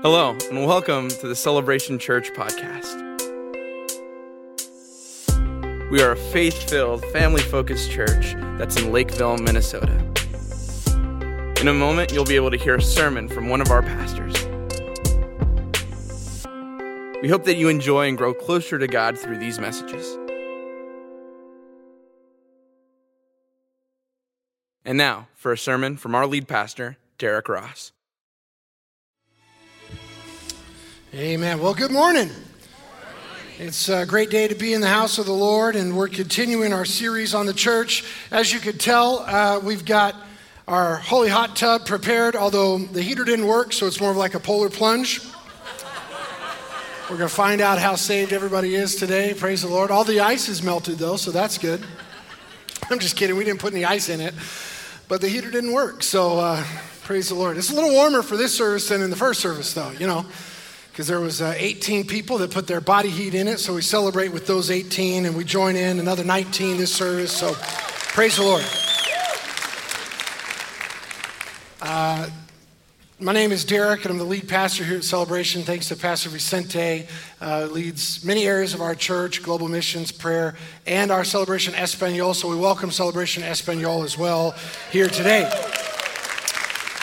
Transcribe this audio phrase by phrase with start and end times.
[0.00, 2.94] Hello, and welcome to the Celebration Church podcast.
[5.90, 9.92] We are a faith filled, family focused church that's in Lakeville, Minnesota.
[11.60, 14.36] In a moment, you'll be able to hear a sermon from one of our pastors.
[17.20, 20.16] We hope that you enjoy and grow closer to God through these messages.
[24.84, 27.90] And now, for a sermon from our lead pastor, Derrick Ross.
[31.18, 31.58] Amen.
[31.58, 32.30] Well, good morning.
[33.58, 36.72] It's a great day to be in the house of the Lord, and we're continuing
[36.72, 38.04] our series on the church.
[38.30, 40.14] As you could tell, uh, we've got
[40.68, 44.34] our holy hot tub prepared, although the heater didn't work, so it's more of like
[44.34, 45.20] a polar plunge.
[47.10, 49.34] We're going to find out how saved everybody is today.
[49.34, 49.90] Praise the Lord.
[49.90, 51.84] All the ice is melted, though, so that's good.
[52.90, 53.36] I'm just kidding.
[53.36, 54.34] We didn't put any ice in it,
[55.08, 56.64] but the heater didn't work, so uh,
[57.02, 57.56] praise the Lord.
[57.56, 60.24] It's a little warmer for this service than in the first service, though, you know
[60.98, 63.82] because there was uh, 18 people that put their body heat in it so we
[63.82, 67.54] celebrate with those 18 and we join in another 19 this service so
[68.14, 68.64] praise the lord
[71.82, 72.28] uh,
[73.20, 75.62] my name is Derrick, and I'm the lead pastor here at Celebration.
[75.62, 77.08] Thanks to Pastor Vicente,
[77.40, 80.54] uh, leads many areas of our church, global missions, prayer,
[80.86, 82.32] and our Celebration Espanol.
[82.34, 84.54] So we welcome Celebration Espanol as well
[84.92, 85.50] here today.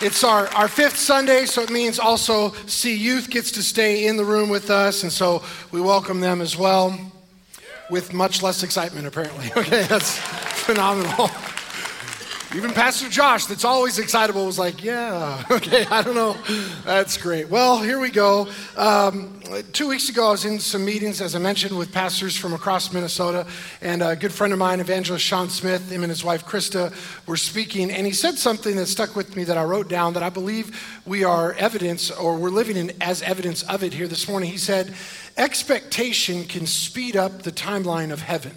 [0.02, 4.18] It's our, our fifth Sunday, so it means also See Youth gets to stay in
[4.18, 7.00] the room with us, and so we welcome them as well
[7.90, 9.52] with much less excitement, apparently.
[9.56, 10.18] Okay, that's
[10.66, 11.30] phenomenal.
[12.56, 16.38] Even Pastor Josh, that's always excitable, was like, Yeah, okay, I don't know.
[16.86, 17.50] That's great.
[17.50, 18.48] Well, here we go.
[18.78, 19.42] Um,
[19.74, 22.94] two weeks ago, I was in some meetings, as I mentioned, with pastors from across
[22.94, 23.46] Minnesota,
[23.82, 26.94] and a good friend of mine, evangelist Sean Smith, him and his wife Christa,
[27.28, 30.24] were speaking, and he said something that stuck with me that I wrote down that
[30.24, 34.30] I believe we are evidence, or we're living in as evidence of it here this
[34.30, 34.50] morning.
[34.50, 34.94] He said,
[35.36, 38.54] Expectation can speed up the timeline of heaven.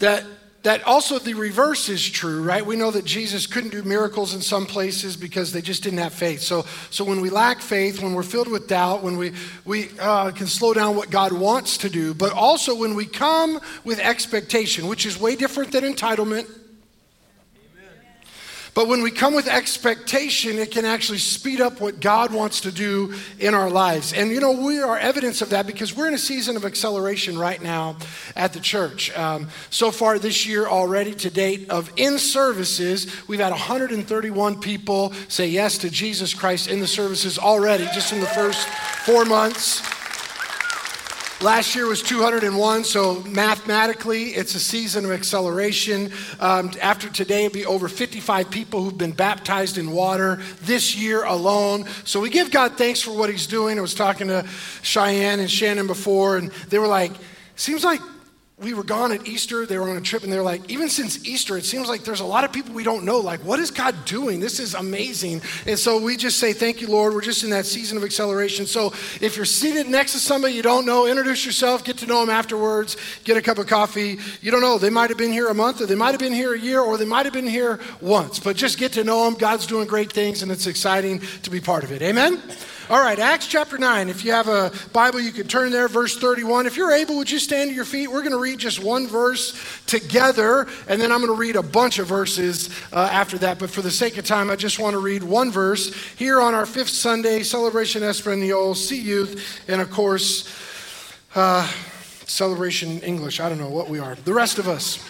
[0.00, 0.24] That
[0.64, 2.64] that also the reverse is true, right?
[2.64, 6.14] We know that Jesus couldn't do miracles in some places because they just didn't have
[6.14, 6.40] faith.
[6.40, 9.32] So, so when we lack faith, when we're filled with doubt, when we,
[9.66, 13.60] we uh, can slow down what God wants to do, but also when we come
[13.84, 16.48] with expectation, which is way different than entitlement
[18.74, 22.72] but when we come with expectation, it can actually speed up what God wants to
[22.72, 24.12] do in our lives.
[24.12, 27.38] And you know, we are evidence of that because we're in a season of acceleration
[27.38, 27.96] right now
[28.34, 29.16] at the church.
[29.16, 35.12] Um, so far this year, already to date, of in services, we've had 131 people
[35.28, 38.66] say yes to Jesus Christ in the services already, just in the first
[39.06, 39.82] four months.
[41.40, 46.10] Last year was 201, so mathematically, it's a season of acceleration.
[46.38, 51.24] Um, after today, it'll be over 55 people who've been baptized in water this year
[51.24, 51.86] alone.
[52.04, 53.78] So we give God thanks for what He's doing.
[53.78, 54.46] I was talking to
[54.82, 57.12] Cheyenne and Shannon before, and they were like,
[57.56, 58.00] seems like
[58.56, 59.66] we were gone at Easter.
[59.66, 62.20] They were on a trip, and they're like, even since Easter, it seems like there's
[62.20, 63.18] a lot of people we don't know.
[63.18, 64.38] Like, what is God doing?
[64.38, 65.42] This is amazing.
[65.66, 67.14] And so we just say, Thank you, Lord.
[67.14, 68.66] We're just in that season of acceleration.
[68.66, 72.20] So if you're seated next to somebody you don't know, introduce yourself, get to know
[72.20, 74.18] them afterwards, get a cup of coffee.
[74.40, 74.78] You don't know.
[74.78, 76.80] They might have been here a month, or they might have been here a year,
[76.80, 78.38] or they might have been here once.
[78.38, 79.34] But just get to know them.
[79.34, 82.02] God's doing great things, and it's exciting to be part of it.
[82.02, 82.40] Amen?
[82.90, 84.10] All right, Acts chapter 9.
[84.10, 86.66] If you have a Bible, you can turn there, verse 31.
[86.66, 88.08] If you're able, would you stand to your feet?
[88.08, 91.62] We're going to read just one verse together, and then I'm going to read a
[91.62, 93.58] bunch of verses uh, after that.
[93.58, 96.52] But for the sake of time, I just want to read one verse here on
[96.52, 100.46] our fifth Sunday, Celebration Espanol, See Youth, and of course,
[101.34, 101.66] uh,
[102.26, 103.40] Celebration English.
[103.40, 104.14] I don't know what we are.
[104.14, 105.02] The rest of us.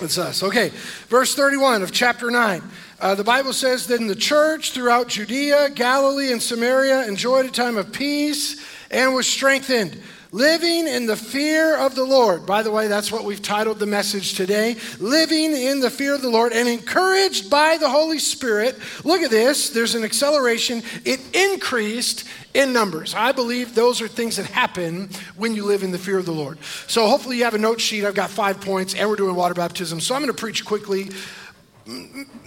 [0.00, 0.42] It's us.
[0.42, 0.70] Okay,
[1.08, 2.62] verse 31 of chapter 9.
[3.00, 7.50] Uh, the Bible says that in the church throughout Judea, Galilee, and Samaria enjoyed a
[7.50, 9.98] time of peace and was strengthened,
[10.32, 12.44] living in the fear of the Lord.
[12.44, 16.20] By the way, that's what we've titled the message today living in the fear of
[16.20, 18.78] the Lord and encouraged by the Holy Spirit.
[19.02, 20.82] Look at this, there's an acceleration.
[21.06, 23.14] It increased in numbers.
[23.14, 26.32] I believe those are things that happen when you live in the fear of the
[26.32, 26.58] Lord.
[26.86, 28.04] So hopefully you have a note sheet.
[28.04, 30.00] I've got five points, and we're doing water baptism.
[30.00, 31.08] So I'm going to preach quickly.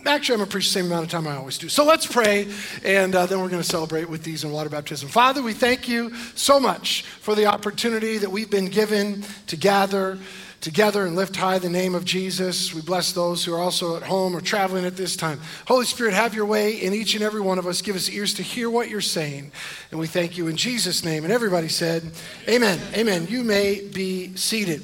[0.06, 1.69] Actually, I'm going to preach the same amount of time I always do.
[1.69, 2.48] So let's pray,
[2.84, 5.10] and uh, then we're going to celebrate with these in water baptism.
[5.10, 10.18] Father, we thank you so much for the opportunity that we've been given to gather
[10.63, 12.74] together and lift high the name of Jesus.
[12.74, 15.42] We bless those who are also at home or traveling at this time.
[15.68, 17.81] Holy Spirit, have your way in each and every one of us.
[17.81, 19.51] Give us ears to hear what you're saying.
[19.92, 21.25] And we thank you in Jesus' name.
[21.25, 22.10] And everybody said,
[22.48, 22.80] Amen.
[22.95, 23.28] Amen.
[23.30, 24.84] You may be seated.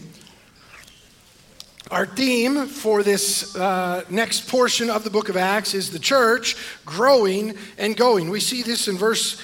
[1.92, 6.56] Our theme for this uh, next portion of the book of Acts is the church
[6.86, 8.30] growing and going.
[8.30, 9.42] We see this in verse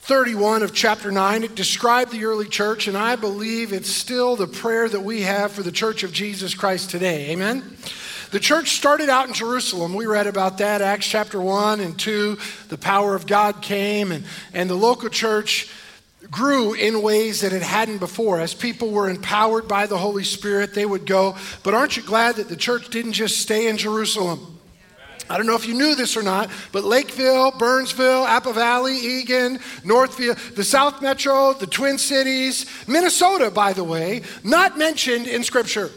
[0.00, 1.44] 31 of chapter 9.
[1.44, 5.50] It described the early church, and I believe it's still the prayer that we have
[5.50, 7.30] for the church of Jesus Christ today.
[7.30, 7.78] Amen?
[8.32, 9.94] The church started out in Jerusalem.
[9.94, 12.36] We read about that, Acts chapter 1 and 2.
[12.68, 15.70] The power of God came, and, and the local church
[16.30, 18.40] grew in ways that it hadn't before.
[18.40, 21.36] As people were empowered by the Holy Spirit, they would go.
[21.62, 24.58] But aren't you glad that the church didn't just stay in Jerusalem?
[25.30, 29.60] I don't know if you knew this or not, but Lakeville, Burnsville, Apple Valley, Eagan,
[29.84, 35.90] Northfield, the South Metro, the Twin Cities, Minnesota, by the way, not mentioned in Scripture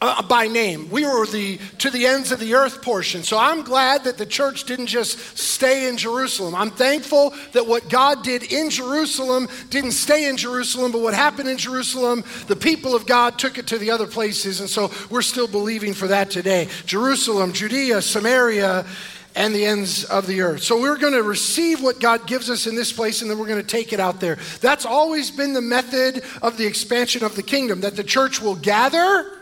[0.00, 0.88] uh, by name.
[0.90, 3.22] We were the to the ends of the earth portion.
[3.22, 6.54] So I'm glad that the church didn't just stay in Jerusalem.
[6.54, 11.48] I'm thankful that what God did in Jerusalem didn't stay in Jerusalem, but what happened
[11.48, 14.60] in Jerusalem, the people of God took it to the other places.
[14.60, 16.68] And so we're still believing for that today.
[16.86, 18.86] Jerusalem, Judea, Samaria,
[19.34, 20.62] and the ends of the earth.
[20.62, 23.46] So we're going to receive what God gives us in this place and then we're
[23.46, 24.36] going to take it out there.
[24.60, 28.56] That's always been the method of the expansion of the kingdom that the church will
[28.56, 29.37] gather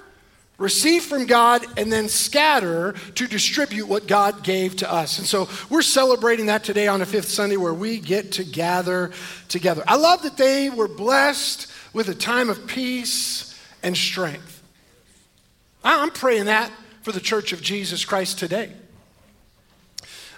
[0.58, 5.18] receive from God, and then scatter to distribute what God gave to us.
[5.18, 9.10] And so we're celebrating that today on the fifth Sunday where we get to gather
[9.48, 9.82] together.
[9.86, 14.62] I love that they were blessed with a time of peace and strength.
[15.84, 18.72] I'm praying that for the church of Jesus Christ today.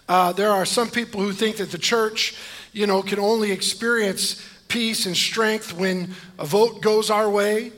[0.08, 2.34] Uh, there are some people who think that the church,
[2.72, 7.72] you know, can only experience peace and strength when a vote goes our way,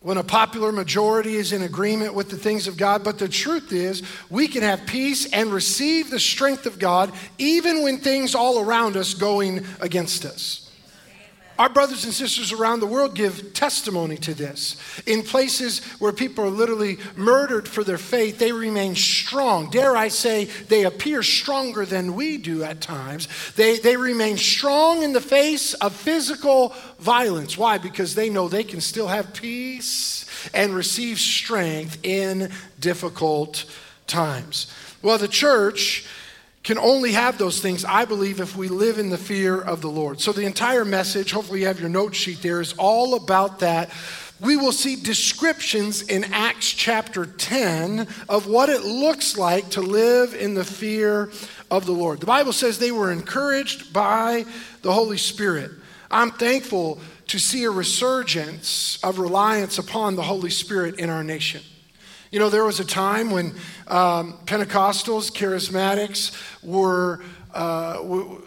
[0.00, 3.04] when a popular majority is in agreement with the things of God.
[3.04, 7.82] But the truth is, we can have peace and receive the strength of God even
[7.82, 10.69] when things all around us going against us.
[11.60, 14.76] Our brothers and sisters around the world give testimony to this.
[15.04, 19.68] In places where people are literally murdered for their faith, they remain strong.
[19.68, 23.28] Dare I say, they appear stronger than we do at times.
[23.56, 27.58] They, they remain strong in the face of physical violence.
[27.58, 27.76] Why?
[27.76, 30.24] Because they know they can still have peace
[30.54, 33.66] and receive strength in difficult
[34.06, 34.72] times.
[35.02, 36.06] Well, the church
[36.62, 39.88] can only have those things, I believe, if we live in the fear of the
[39.88, 40.20] Lord.
[40.20, 43.90] So the entire message, hopefully you have your note sheet there, is all about that.
[44.40, 50.34] We will see descriptions in Acts chapter 10 of what it looks like to live
[50.34, 51.30] in the fear
[51.70, 52.20] of the Lord.
[52.20, 54.44] The Bible says they were encouraged by
[54.82, 55.70] the Holy Spirit.
[56.10, 61.62] I'm thankful to see a resurgence of reliance upon the Holy Spirit in our nation.
[62.30, 63.46] You know, there was a time when
[63.88, 66.32] um, Pentecostals, charismatics
[66.62, 68.42] were uh, w-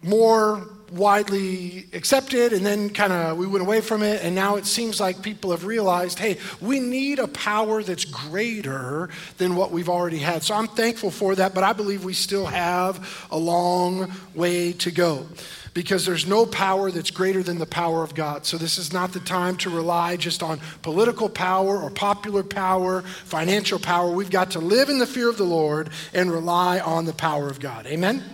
[0.00, 4.66] more widely accepted, and then kind of we went away from it, and now it
[4.66, 9.08] seems like people have realized hey, we need a power that's greater
[9.38, 10.42] than what we've already had.
[10.42, 14.90] So I'm thankful for that, but I believe we still have a long way to
[14.90, 15.26] go
[15.74, 18.44] because there's no power that's greater than the power of God.
[18.44, 23.02] So this is not the time to rely just on political power or popular power,
[23.02, 24.10] financial power.
[24.10, 27.48] We've got to live in the fear of the Lord and rely on the power
[27.48, 27.86] of God.
[27.86, 28.24] Amen?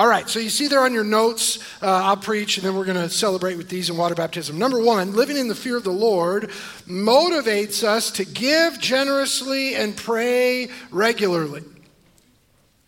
[0.00, 2.86] All right, so you see there on your notes, uh, I'll preach and then we're
[2.86, 4.58] going to celebrate with these in water baptism.
[4.58, 6.44] Number one, living in the fear of the Lord
[6.86, 11.64] motivates us to give generously and pray regularly.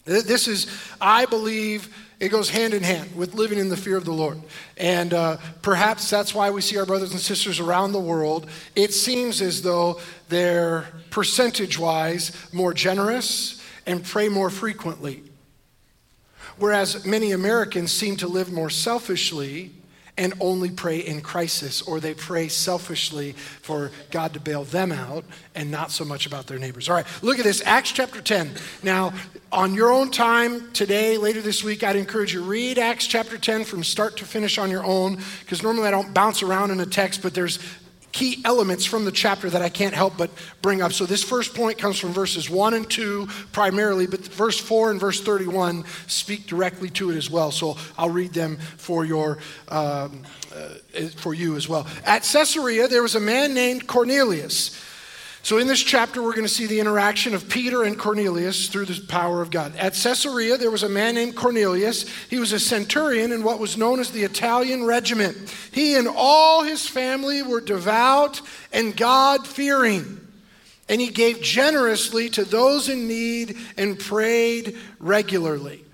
[0.06, 0.66] This is,
[1.02, 4.40] I believe, it goes hand in hand with living in the fear of the Lord.
[4.78, 8.48] And uh, perhaps that's why we see our brothers and sisters around the world.
[8.74, 10.00] It seems as though
[10.30, 15.24] they're percentage wise more generous and pray more frequently.
[16.62, 19.72] Whereas many Americans seem to live more selfishly
[20.16, 25.24] and only pray in crisis, or they pray selfishly for God to bail them out
[25.56, 26.88] and not so much about their neighbors.
[26.88, 28.52] All right, look at this Acts chapter 10.
[28.84, 29.12] Now,
[29.50, 33.64] on your own time today, later this week, I'd encourage you read Acts chapter 10
[33.64, 36.86] from start to finish on your own, because normally I don't bounce around in a
[36.86, 37.58] text, but there's
[38.12, 40.92] key elements from the chapter that I can't help but bring up.
[40.92, 45.00] So, this first point comes from verses 1 and 2 primarily, but verse 4 and
[45.00, 47.50] verse 31 speak directly to it as well.
[47.50, 49.38] So, I'll read them for, your,
[49.68, 50.22] um,
[50.54, 51.86] uh, for you as well.
[52.04, 54.78] At Caesarea, there was a man named Cornelius
[55.44, 58.84] so, in this chapter, we're going to see the interaction of Peter and Cornelius through
[58.84, 59.74] the power of God.
[59.74, 62.08] At Caesarea, there was a man named Cornelius.
[62.30, 65.52] He was a centurion in what was known as the Italian regiment.
[65.72, 68.40] He and all his family were devout
[68.72, 70.20] and God fearing.
[70.88, 75.84] And he gave generously to those in need and prayed regularly.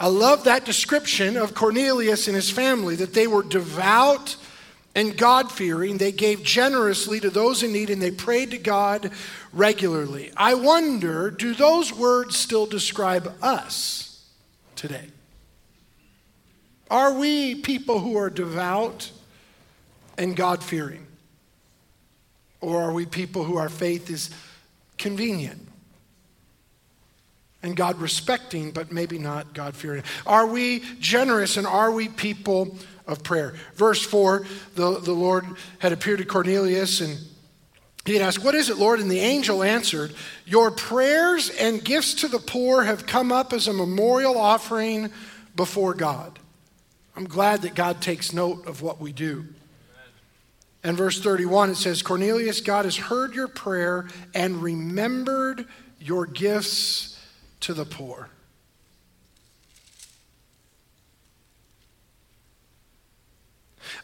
[0.00, 4.36] I love that description of Cornelius and his family, that they were devout
[4.98, 5.96] and God fearing.
[5.96, 9.12] They gave generously to those in need and they prayed to God
[9.52, 10.32] regularly.
[10.36, 14.26] I wonder do those words still describe us
[14.74, 15.06] today?
[16.90, 19.12] Are we people who are devout
[20.16, 21.06] and God fearing?
[22.60, 24.30] Or are we people who our faith is
[24.96, 25.64] convenient
[27.62, 30.02] and God respecting, but maybe not God fearing?
[30.26, 32.76] Are we generous and are we people
[33.08, 33.54] of prayer?
[33.74, 34.46] Verse 4
[34.76, 35.44] the, the Lord
[35.80, 37.18] had appeared to Cornelius and
[38.08, 39.00] he had asked, What is it, Lord?
[39.00, 40.14] And the angel answered,
[40.46, 45.10] Your prayers and gifts to the poor have come up as a memorial offering
[45.54, 46.38] before God.
[47.14, 49.44] I'm glad that God takes note of what we do.
[50.82, 55.66] And verse 31, it says, Cornelius, God has heard your prayer and remembered
[56.00, 57.20] your gifts
[57.60, 58.30] to the poor.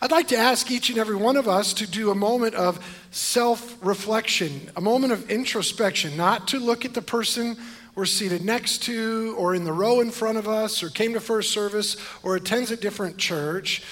[0.01, 2.85] I'd like to ask each and every one of us to do a moment of
[3.11, 7.57] self reflection, a moment of introspection, not to look at the person
[7.95, 11.21] we're seated next to, or in the row in front of us, or came to
[11.21, 13.83] first service, or attends a different church,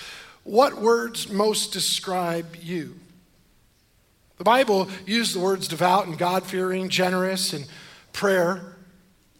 [0.45, 2.99] what words most describe you?
[4.39, 7.65] The Bible used the words devout and God fearing, generous, and
[8.13, 8.75] prayer,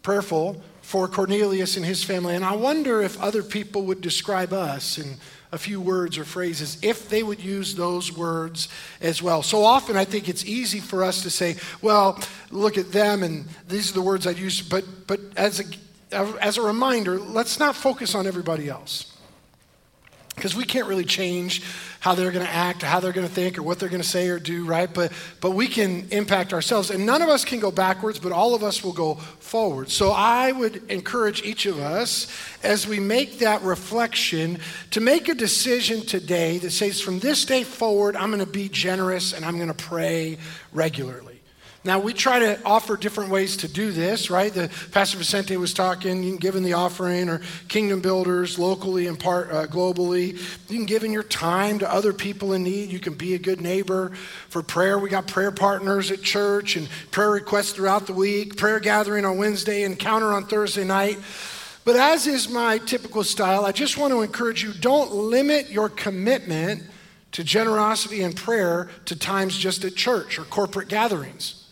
[0.01, 2.35] prayerful for Cornelius and his family.
[2.35, 5.17] And I wonder if other people would describe us in
[5.53, 8.69] a few words or phrases, if they would use those words
[8.99, 9.43] as well.
[9.43, 12.19] So often I think it's easy for us to say, well,
[12.49, 14.61] look at them and these are the words I'd use.
[14.63, 15.61] But, but as,
[16.11, 19.12] a, as a reminder, let's not focus on everybody else
[20.35, 21.63] because we can't really change
[21.99, 24.01] how they're going to act, or how they're going to think, or what they're going
[24.01, 24.93] to say or do, right?
[24.93, 26.89] But, but we can impact ourselves.
[26.89, 29.89] And none of us can go backwards, but all of us will go forward.
[29.89, 32.27] So I would encourage each of us
[32.61, 34.59] as we make that reflection
[34.91, 38.69] to make a decision today that says, from this day forward, I'm going to be
[38.69, 40.37] generous and I'm going to pray
[40.73, 41.32] regularly.
[41.85, 44.53] Now, we try to offer different ways to do this, right?
[44.53, 49.67] The Pastor Vicente was talking, giving the offering, or kingdom builders locally and part, uh,
[49.67, 50.39] globally.
[50.69, 52.89] You can give in your time to other people in need.
[52.89, 54.13] You can be a good neighbor.
[54.47, 58.79] For prayer, we got prayer partners at church and prayer requests throughout the week, prayer
[58.79, 61.17] gathering on Wednesday, encounter on Thursday night.
[61.83, 65.89] But as is my typical style, I just want to encourage you don't limit your
[65.89, 66.81] commitment
[67.33, 71.62] to generosity and prayer to times just at church or corporate gatherings.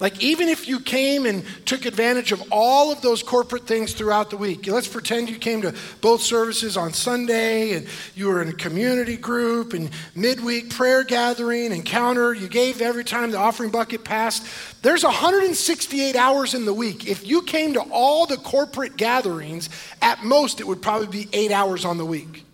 [0.00, 4.30] Like, even if you came and took advantage of all of those corporate things throughout
[4.30, 8.48] the week, let's pretend you came to both services on Sunday and you were in
[8.48, 14.02] a community group and midweek prayer gathering, encounter, you gave every time the offering bucket
[14.02, 14.46] passed.
[14.80, 17.06] There's 168 hours in the week.
[17.06, 19.68] If you came to all the corporate gatherings,
[20.00, 22.46] at most it would probably be eight hours on the week.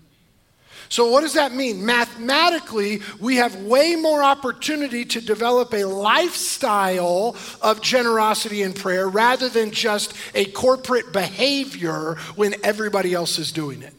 [0.88, 1.84] So, what does that mean?
[1.84, 9.48] Mathematically, we have way more opportunity to develop a lifestyle of generosity and prayer rather
[9.48, 13.94] than just a corporate behavior when everybody else is doing it.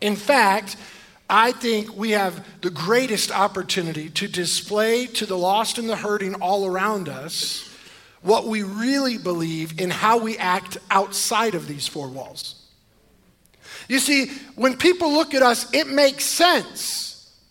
[0.00, 0.76] In fact,
[1.28, 6.34] I think we have the greatest opportunity to display to the lost and the hurting
[6.36, 7.68] all around us
[8.22, 12.55] what we really believe in how we act outside of these four walls.
[13.88, 17.06] You see, when people look at us, it makes sense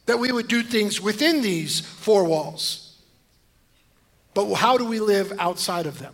[0.06, 2.98] that we would do things within these four walls.
[4.34, 6.14] But how do we live outside of them?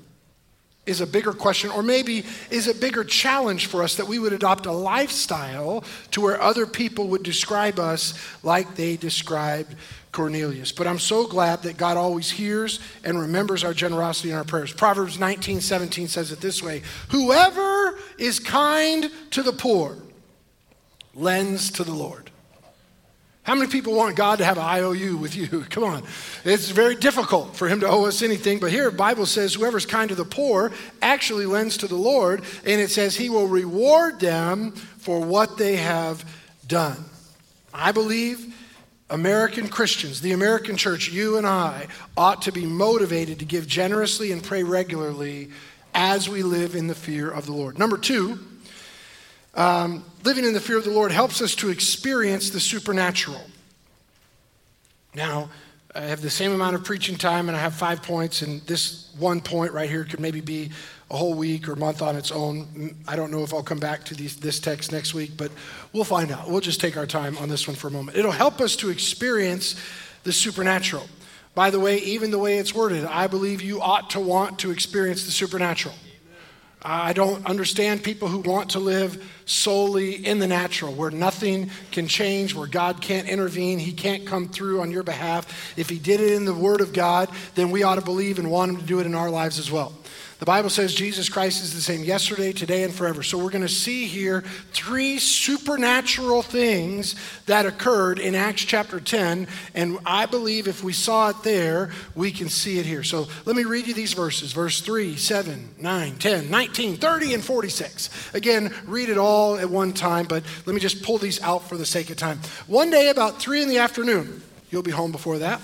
[0.85, 4.33] Is a bigger question, or maybe is a bigger challenge for us that we would
[4.33, 9.75] adopt a lifestyle to where other people would describe us like they described
[10.11, 10.71] Cornelius.
[10.71, 14.73] But I'm so glad that God always hears and remembers our generosity and our prayers.
[14.73, 19.97] Proverbs 19 17 says it this way Whoever is kind to the poor
[21.13, 22.32] lends to the Lord.
[23.44, 25.48] How many people want God to have an IOU with you?
[25.70, 26.03] Come on.
[26.46, 29.86] It's very difficult for him to owe us anything, but here the Bible says whoever's
[29.86, 34.20] kind to the poor actually lends to the Lord, and it says he will reward
[34.20, 36.24] them for what they have
[36.68, 37.03] done.
[37.74, 38.53] I believe
[39.10, 44.32] American Christians, the American church, you and I, ought to be motivated to give generously
[44.32, 45.50] and pray regularly
[45.94, 47.77] as we live in the fear of the Lord.
[47.77, 48.39] Number two,
[49.53, 53.41] um, living in the fear of the Lord helps us to experience the supernatural.
[55.13, 55.50] Now,
[55.93, 59.13] I have the same amount of preaching time and I have five points, and this
[59.17, 60.72] one point right here could maybe be
[61.10, 62.96] a whole week or month on its own.
[63.05, 65.51] I don't know if I'll come back to these, this text next week, but
[65.91, 66.50] we'll find out.
[66.50, 68.17] We'll just take our time on this one for a moment.
[68.17, 69.75] It'll help us to experience
[70.24, 71.08] the supernatural.
[71.53, 74.72] By the way, even the way it's worded, I believe you ought to want to
[74.72, 75.96] experience the supernatural.
[76.83, 82.07] I don't understand people who want to live solely in the natural, where nothing can
[82.07, 85.77] change, where God can't intervene, He can't come through on your behalf.
[85.77, 88.50] If He did it in the Word of God, then we ought to believe and
[88.50, 89.93] want Him to do it in our lives as well.
[90.41, 93.21] The Bible says Jesus Christ is the same yesterday, today, and forever.
[93.21, 94.41] So we're going to see here
[94.74, 97.13] three supernatural things
[97.45, 99.45] that occurred in Acts chapter 10.
[99.75, 103.03] And I believe if we saw it there, we can see it here.
[103.03, 107.43] So let me read you these verses verse 3, 7, 9, 10, 19, 30, and
[107.43, 108.33] 46.
[108.33, 111.77] Again, read it all at one time, but let me just pull these out for
[111.77, 112.39] the sake of time.
[112.65, 115.62] One day, about 3 in the afternoon, you'll be home before that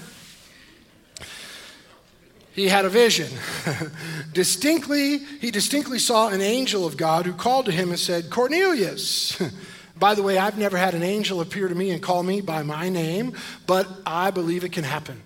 [2.57, 3.29] he had a vision.
[4.33, 9.39] distinctly, he distinctly saw an angel of God who called to him and said, Cornelius.
[9.95, 12.63] by the way, I've never had an angel appear to me and call me by
[12.63, 13.33] my name,
[13.67, 15.21] but I believe it can happen.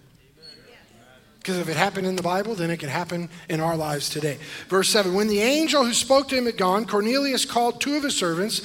[1.40, 4.38] Because if it happened in the Bible, then it can happen in our lives today.
[4.68, 8.04] Verse 7 When the angel who spoke to him had gone, Cornelius called two of
[8.04, 8.62] his servants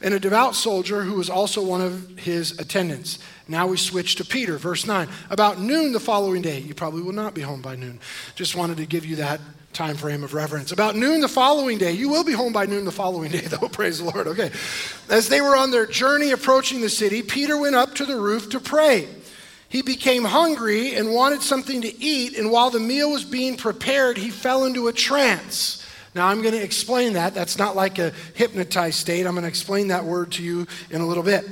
[0.00, 3.18] and a devout soldier who was also one of his attendants.
[3.48, 5.08] Now we switch to Peter, verse 9.
[5.30, 8.00] About noon the following day, you probably will not be home by noon.
[8.34, 9.40] Just wanted to give you that
[9.72, 10.72] time frame of reverence.
[10.72, 13.68] About noon the following day, you will be home by noon the following day, though,
[13.68, 14.26] praise the Lord.
[14.26, 14.50] Okay.
[15.08, 18.48] As they were on their journey approaching the city, Peter went up to the roof
[18.50, 19.06] to pray.
[19.68, 24.16] He became hungry and wanted something to eat, and while the meal was being prepared,
[24.16, 25.84] he fell into a trance.
[26.14, 27.34] Now, I'm going to explain that.
[27.34, 29.26] That's not like a hypnotized state.
[29.26, 31.44] I'm going to explain that word to you in a little bit.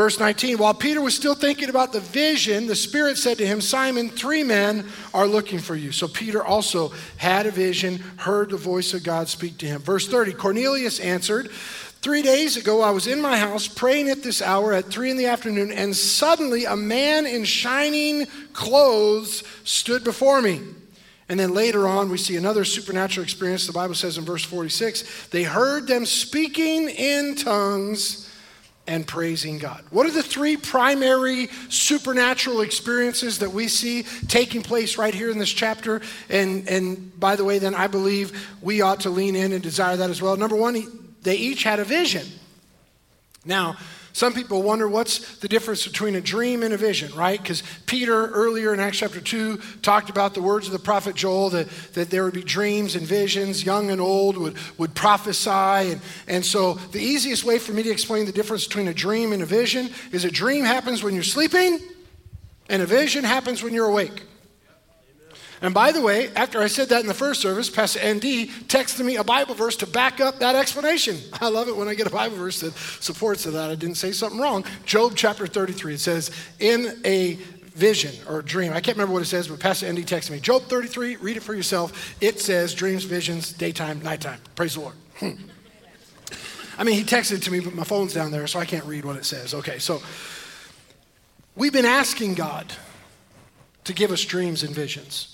[0.00, 3.60] Verse 19 While Peter was still thinking about the vision, the Spirit said to him,
[3.60, 5.92] Simon, three men are looking for you.
[5.92, 9.82] So Peter also had a vision, heard the voice of God speak to him.
[9.82, 11.50] Verse 30 Cornelius answered,
[12.00, 15.18] Three days ago, I was in my house praying at this hour at three in
[15.18, 20.62] the afternoon, and suddenly a man in shining clothes stood before me.
[21.28, 23.66] And then later on, we see another supernatural experience.
[23.66, 28.29] The Bible says in verse 46 they heard them speaking in tongues
[28.90, 29.84] and praising God.
[29.90, 35.38] What are the three primary supernatural experiences that we see taking place right here in
[35.38, 36.02] this chapter?
[36.28, 39.96] And, and by the way, then I believe we ought to lean in and desire
[39.96, 40.36] that as well.
[40.36, 42.26] Number one, they each had a vision.
[43.44, 43.76] Now,
[44.12, 47.40] some people wonder what's the difference between a dream and a vision, right?
[47.40, 51.50] Because Peter earlier in Acts chapter 2 talked about the words of the prophet Joel
[51.50, 55.50] that, that there would be dreams and visions, young and old would, would prophesy.
[55.92, 59.32] And, and so the easiest way for me to explain the difference between a dream
[59.32, 61.78] and a vision is a dream happens when you're sleeping,
[62.68, 64.24] and a vision happens when you're awake.
[65.62, 69.04] And by the way, after I said that in the first service, Pastor ND texted
[69.04, 71.18] me a Bible verse to back up that explanation.
[71.40, 74.12] I love it when I get a Bible verse that supports that I didn't say
[74.12, 74.64] something wrong.
[74.86, 77.34] Job chapter 33, it says, In a
[77.74, 80.40] vision or dream, I can't remember what it says, but Pastor ND texted me.
[80.40, 82.16] Job 33, read it for yourself.
[82.22, 84.40] It says dreams, visions, daytime, nighttime.
[84.54, 84.94] Praise the Lord.
[85.18, 85.32] Hmm.
[86.78, 88.86] I mean, he texted it to me, but my phone's down there, so I can't
[88.86, 89.52] read what it says.
[89.52, 90.00] Okay, so
[91.54, 92.72] we've been asking God
[93.84, 95.29] to give us dreams and visions.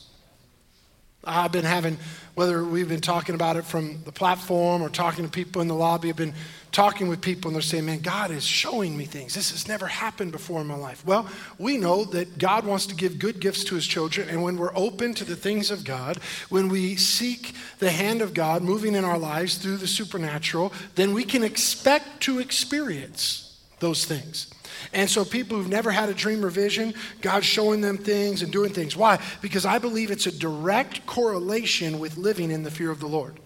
[1.26, 1.98] I've been having,
[2.34, 5.74] whether we've been talking about it from the platform or talking to people in the
[5.74, 6.34] lobby, I've been
[6.70, 9.34] talking with people and they're saying, Man, God is showing me things.
[9.34, 11.04] This has never happened before in my life.
[11.04, 14.56] Well, we know that God wants to give good gifts to his children, and when
[14.56, 18.94] we're open to the things of God, when we seek the hand of God moving
[18.94, 24.48] in our lives through the supernatural, then we can expect to experience those things.
[24.92, 28.52] And so, people who've never had a dream or vision, God's showing them things and
[28.52, 28.96] doing things.
[28.96, 29.20] Why?
[29.40, 33.38] Because I believe it's a direct correlation with living in the fear of the Lord.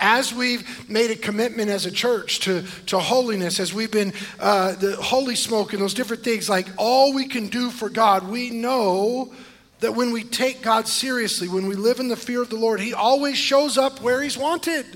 [0.00, 4.76] As we've made a commitment as a church to, to holiness, as we've been uh,
[4.76, 8.50] the holy smoke and those different things, like all we can do for God, we
[8.50, 9.32] know
[9.80, 12.80] that when we take God seriously, when we live in the fear of the Lord,
[12.80, 14.86] He always shows up where He's wanted.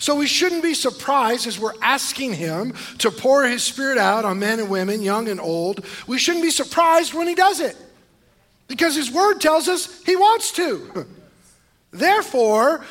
[0.00, 4.38] So we shouldn't be surprised as we're asking Him to pour His Spirit out on
[4.38, 5.84] men and women, young and old.
[6.06, 7.76] We shouldn't be surprised when He does it
[8.66, 11.06] because His Word tells us He wants to.
[11.90, 12.82] Therefore,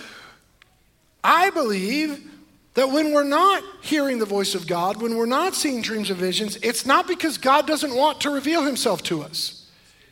[1.23, 2.29] I believe
[2.75, 6.19] that when we're not hearing the voice of God, when we're not seeing dreams and
[6.19, 9.65] visions, it's not because God doesn't want to reveal Himself to us.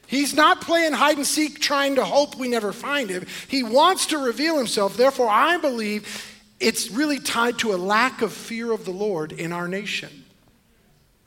[0.07, 3.25] He's not playing hide and seek trying to hope we never find him.
[3.49, 4.95] He wants to reveal himself.
[4.95, 9.51] Therefore, I believe it's really tied to a lack of fear of the Lord in
[9.53, 10.25] our nation.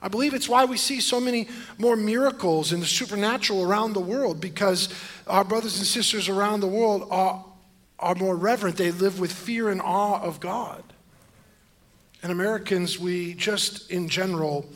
[0.03, 1.47] I believe it's why we see so many
[1.79, 4.89] more miracles in the supernatural around the world because
[5.27, 7.45] our brothers and sisters around the world are,
[7.99, 8.77] are more reverent.
[8.77, 10.83] They live with fear and awe of God.
[12.23, 14.67] And Americans, we just in general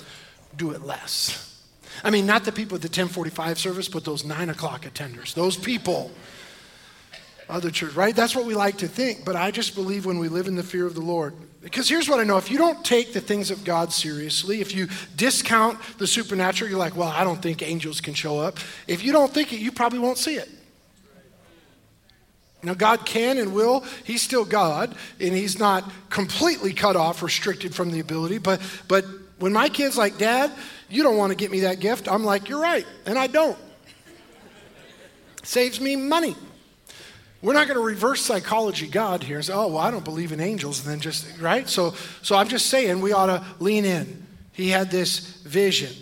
[0.57, 1.63] do it less.
[2.03, 5.35] I mean, not the people at the 1045 service, but those 9 o'clock attenders.
[5.35, 6.11] Those people
[7.49, 8.17] Other church, right?
[8.17, 9.25] That's what we like to think.
[9.25, 11.35] But I just believe when we live in the fear of the Lord.
[11.61, 14.75] Because here's what I know if you don't take the things of God seriously, if
[14.75, 18.59] you discount the supernatural, you're like, well, I don't think angels can show up.
[18.87, 20.51] If you don't think it, you probably won't see it.
[22.63, 23.85] Now, God can and will.
[24.05, 28.39] He's still God, and He's not completely cut off, restricted from the ability.
[28.39, 29.05] But, but
[29.39, 30.51] when my kid's like, Dad,
[30.89, 33.59] you don't want to get me that gift, I'm like, You're right, and I don't.
[35.43, 36.37] Saves me money.
[37.45, 40.33] We're not going to reverse psychology God here and say, oh, well, I don't believe
[40.33, 41.69] in angels, and then just, right?
[41.69, 44.27] So, so I'm just saying we ought to lean in.
[44.53, 45.93] He had this vision.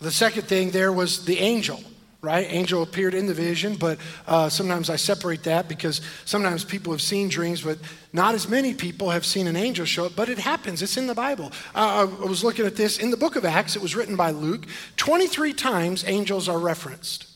[0.00, 1.80] The second thing there was the angel
[2.20, 2.46] right?
[2.50, 7.02] Angel appeared in the vision, but uh, sometimes I separate that because sometimes people have
[7.02, 7.78] seen dreams, but
[8.12, 10.82] not as many people have seen an angel show up, but it happens.
[10.82, 11.50] It's in the Bible.
[11.74, 14.30] Uh, I was looking at this in the book of Acts, it was written by
[14.30, 14.66] Luke.
[14.98, 17.31] 23 times angels are referenced.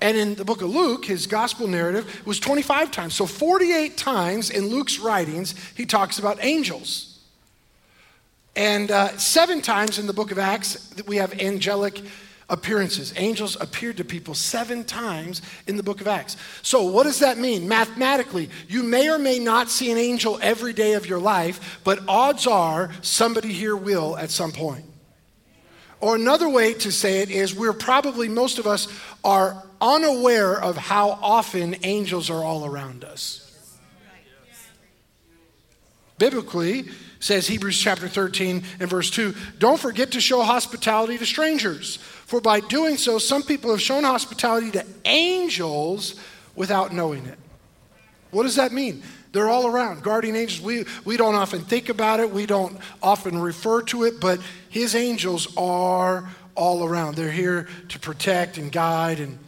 [0.00, 3.14] And in the book of Luke, his gospel narrative was 25 times.
[3.14, 7.18] So 48 times in Luke's writings, he talks about angels.
[8.54, 12.00] And uh, seven times in the book of Acts, we have angelic
[12.48, 13.12] appearances.
[13.16, 16.36] Angels appeared to people seven times in the book of Acts.
[16.62, 17.68] So, what does that mean?
[17.68, 22.00] Mathematically, you may or may not see an angel every day of your life, but
[22.06, 24.84] odds are somebody here will at some point.
[26.00, 28.86] Or another way to say it is we're probably, most of us
[29.24, 33.42] are unaware of how often angels are all around us.
[36.18, 36.88] Biblically,
[37.20, 42.40] says Hebrews chapter 13 and verse 2 don't forget to show hospitality to strangers, for
[42.40, 46.14] by doing so, some people have shown hospitality to angels
[46.54, 47.38] without knowing it.
[48.30, 49.02] What does that mean?
[49.32, 50.02] They're all around.
[50.02, 54.20] Guardian angels, we, we don't often think about it, we don't often refer to it,
[54.20, 57.16] but his angels are all around.
[57.16, 59.38] They're here to protect and guide, and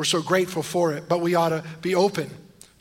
[0.00, 2.30] we're so grateful for it, but we ought to be open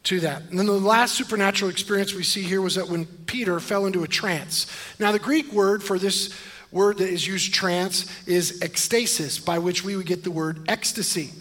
[0.03, 0.41] to that.
[0.43, 4.03] And then the last supernatural experience we see here was that when Peter fell into
[4.03, 4.67] a trance.
[4.99, 6.33] Now, the Greek word for this
[6.71, 11.31] word that is used trance is ecstasis, by which we would get the word ecstasy.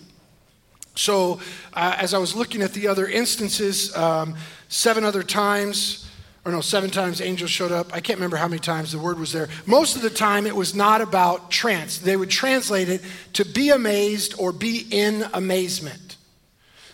[0.96, 1.38] So,
[1.72, 4.34] uh, as I was looking at the other instances, um,
[4.66, 6.07] seven other times,
[6.48, 7.94] or no, seven times angels showed up.
[7.94, 9.48] I can't remember how many times the word was there.
[9.66, 11.98] Most of the time, it was not about trance.
[11.98, 13.02] They would translate it
[13.34, 16.07] to be amazed or be in amazement.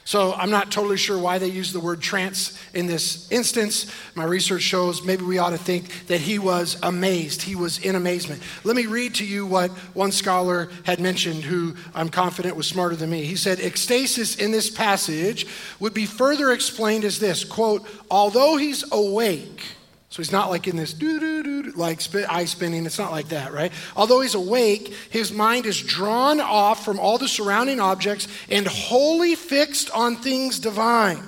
[0.06, 3.90] So I'm not totally sure why they use the word trance in this instance.
[4.14, 7.40] My research shows maybe we ought to think that he was amazed.
[7.40, 8.42] He was in amazement.
[8.64, 12.96] Let me read to you what one scholar had mentioned who I'm confident was smarter
[12.96, 13.24] than me.
[13.24, 15.46] He said ecstasis in this passage
[15.80, 19.62] would be further explained as this, quote, although he's awake,
[20.14, 22.86] so he's not like in this doo doo doo like spin, eye spinning.
[22.86, 23.72] It's not like that, right?
[23.96, 29.34] Although he's awake, his mind is drawn off from all the surrounding objects and wholly
[29.34, 31.20] fixed on things divine.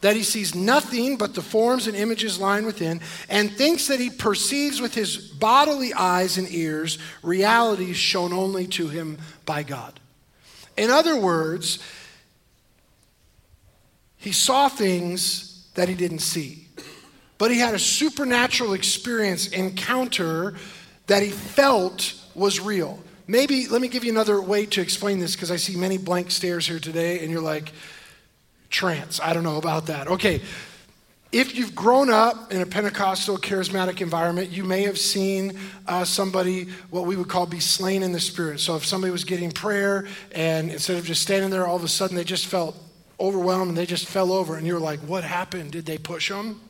[0.00, 4.10] That he sees nothing but the forms and images lying within, and thinks that he
[4.10, 10.00] perceives with his bodily eyes and ears realities shown only to him by God.
[10.76, 11.78] In other words,
[14.16, 16.61] he saw things that he didn't see
[17.42, 20.54] but he had a supernatural experience, encounter
[21.08, 23.00] that he felt was real.
[23.26, 26.30] Maybe, let me give you another way to explain this because I see many blank
[26.30, 27.72] stares here today, and you're like,
[28.70, 29.18] trance.
[29.20, 30.06] I don't know about that.
[30.06, 30.40] Okay.
[31.32, 36.68] If you've grown up in a Pentecostal charismatic environment, you may have seen uh, somebody,
[36.90, 38.60] what we would call, be slain in the spirit.
[38.60, 41.88] So if somebody was getting prayer and instead of just standing there, all of a
[41.88, 42.76] sudden they just felt
[43.18, 45.72] overwhelmed and they just fell over, and you're like, what happened?
[45.72, 46.60] Did they push them?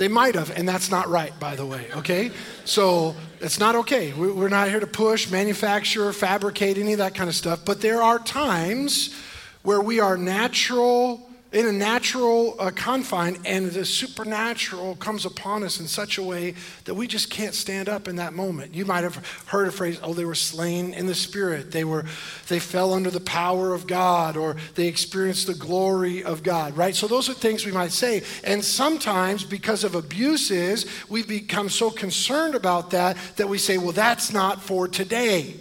[0.00, 2.30] They might have, and that's not right, by the way, okay?
[2.64, 4.14] So it's not okay.
[4.14, 7.66] We're not here to push, manufacture, fabricate, any of that kind of stuff.
[7.66, 9.14] But there are times
[9.62, 15.80] where we are natural in a natural uh, confine, and the supernatural comes upon us
[15.80, 18.72] in such a way that we just can't stand up in that moment.
[18.72, 21.72] You might have heard a phrase, "Oh, they were slain in the spirit.
[21.72, 22.04] They were,
[22.46, 26.94] they fell under the power of God, or they experienced the glory of God." Right.
[26.94, 31.90] So those are things we might say, and sometimes because of abuses, we become so
[31.90, 35.56] concerned about that that we say, "Well, that's not for today."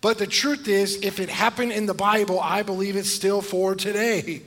[0.00, 3.74] But the truth is, if it happened in the Bible, I believe it's still for
[3.74, 4.42] today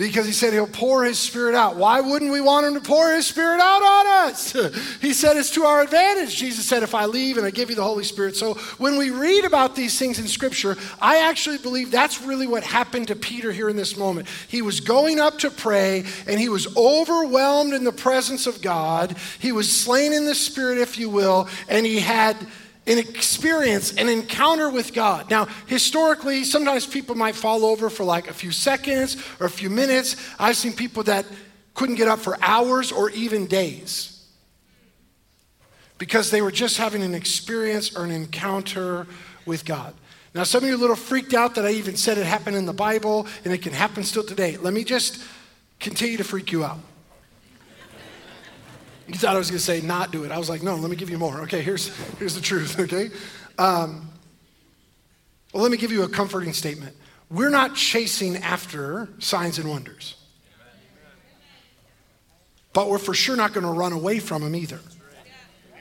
[0.00, 1.76] because he said he'll pour his spirit out.
[1.76, 4.52] Why wouldn't we want him to pour his spirit out on us?
[5.02, 6.34] he said it's to our advantage.
[6.34, 8.34] Jesus said, If I leave and I give you the Holy Spirit.
[8.34, 12.62] So when we read about these things in Scripture, I actually believe that's really what
[12.62, 14.26] happened to Peter here in this moment.
[14.48, 19.14] He was going up to pray and he was overwhelmed in the presence of God.
[19.38, 22.36] He was slain in the Spirit, if you will, and he had
[22.90, 25.30] an experience, an encounter with God.
[25.30, 29.70] Now, historically, sometimes people might fall over for like a few seconds or a few
[29.70, 30.16] minutes.
[30.40, 31.24] I've seen people that
[31.74, 34.26] couldn't get up for hours or even days
[35.98, 39.06] because they were just having an experience or an encounter
[39.46, 39.94] with God.
[40.34, 42.56] Now, some of you are a little freaked out that I even said it happened
[42.56, 44.56] in the Bible and it can happen still today.
[44.56, 45.22] Let me just
[45.78, 46.78] continue to freak you out.
[49.12, 50.30] You thought I was going to say not do it.
[50.30, 51.40] I was like, no, let me give you more.
[51.42, 53.10] Okay, here's, here's the truth, okay?
[53.58, 54.08] Um,
[55.52, 56.94] well, let me give you a comforting statement.
[57.28, 60.14] We're not chasing after signs and wonders,
[62.72, 64.78] but we're for sure not going to run away from them either,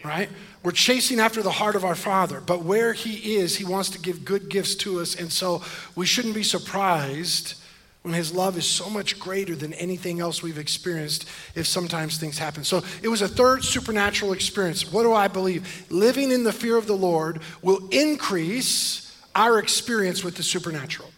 [0.04, 0.30] right?
[0.64, 4.00] We're chasing after the heart of our Father, but where He is, He wants to
[4.00, 5.62] give good gifts to us, and so
[5.96, 7.54] we shouldn't be surprised
[8.02, 12.38] when his love is so much greater than anything else we've experienced if sometimes things
[12.38, 12.64] happen.
[12.64, 14.92] So it was a third supernatural experience.
[14.92, 15.86] What do I believe?
[15.90, 21.10] Living in the fear of the Lord will increase our experience with the supernatural.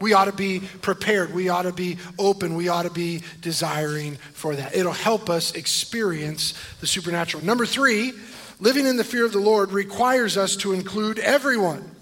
[0.00, 1.34] We ought to be prepared.
[1.34, 2.54] We ought to be open.
[2.54, 4.74] We ought to be desiring for that.
[4.74, 7.44] It'll help us experience the supernatural.
[7.44, 8.14] Number three,
[8.60, 11.96] living in the fear of the Lord requires us to include everyone.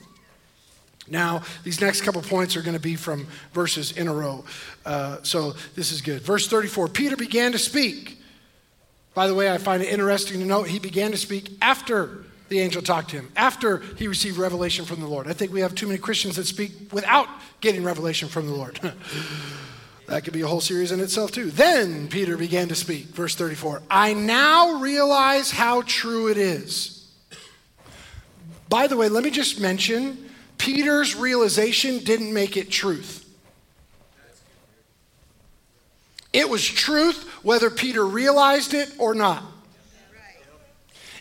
[1.11, 4.45] Now, these next couple points are going to be from verses in a row.
[4.85, 6.23] Uh, so this is good.
[6.23, 8.21] Verse 34 Peter began to speak.
[9.15, 12.61] By the way, I find it interesting to note he began to speak after the
[12.61, 15.27] angel talked to him, after he received revelation from the Lord.
[15.27, 17.29] I think we have too many Christians that speak without
[17.61, 18.81] getting revelation from the Lord.
[20.07, 21.51] that could be a whole series in itself, too.
[21.51, 23.07] Then Peter began to speak.
[23.07, 27.07] Verse 34 I now realize how true it is.
[28.69, 30.28] By the way, let me just mention
[30.59, 33.25] Peter's realization didn't make it truth.
[36.33, 39.43] It was truth whether Peter realized it or not.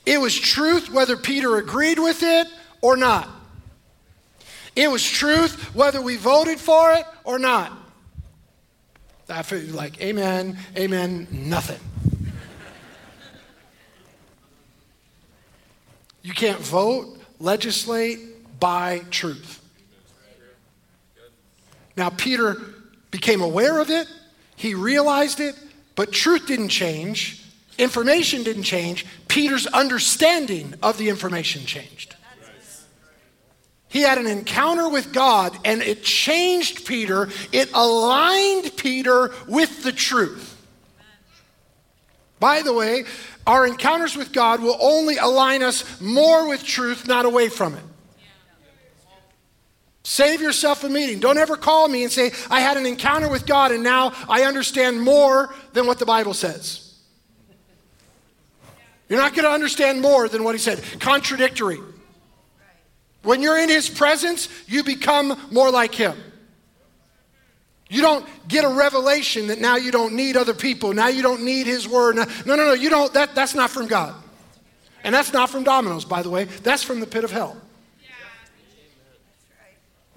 [0.05, 2.47] It was truth whether Peter agreed with it
[2.81, 3.29] or not.
[4.75, 7.71] It was truth whether we voted for it or not.
[9.29, 11.79] I feel like, amen, amen, nothing.
[16.21, 18.19] You can't vote, legislate,
[18.59, 19.61] by truth.
[21.95, 22.57] Now, Peter
[23.11, 24.07] became aware of it,
[24.55, 25.55] he realized it,
[25.95, 27.43] but truth didn't change,
[27.77, 29.05] information didn't change.
[29.27, 32.15] Peter's understanding of the information changed.
[33.89, 37.29] He had an encounter with God and it changed Peter.
[37.51, 40.55] It aligned Peter with the truth.
[42.39, 43.05] By the way,
[43.47, 47.83] our encounters with God will only align us more with truth, not away from it.
[50.07, 51.19] Save yourself a meeting.
[51.19, 54.43] Don't ever call me and say, I had an encounter with God and now I
[54.43, 56.95] understand more than what the Bible says.
[59.09, 60.81] You're not going to understand more than what he said.
[61.01, 61.79] Contradictory.
[63.23, 66.15] When you're in his presence, you become more like him.
[67.89, 70.93] You don't get a revelation that now you don't need other people.
[70.93, 72.15] Now you don't need his word.
[72.15, 72.71] No, no, no.
[72.71, 73.13] You don't.
[73.13, 74.15] That, that's not from God.
[75.03, 76.45] And that's not from Domino's, by the way.
[76.45, 77.61] That's from the pit of hell.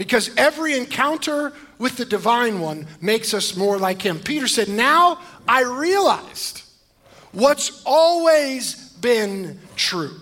[0.00, 4.18] Because every encounter with the divine one makes us more like him.
[4.18, 6.62] Peter said, Now I realized
[7.32, 10.16] what's always been true.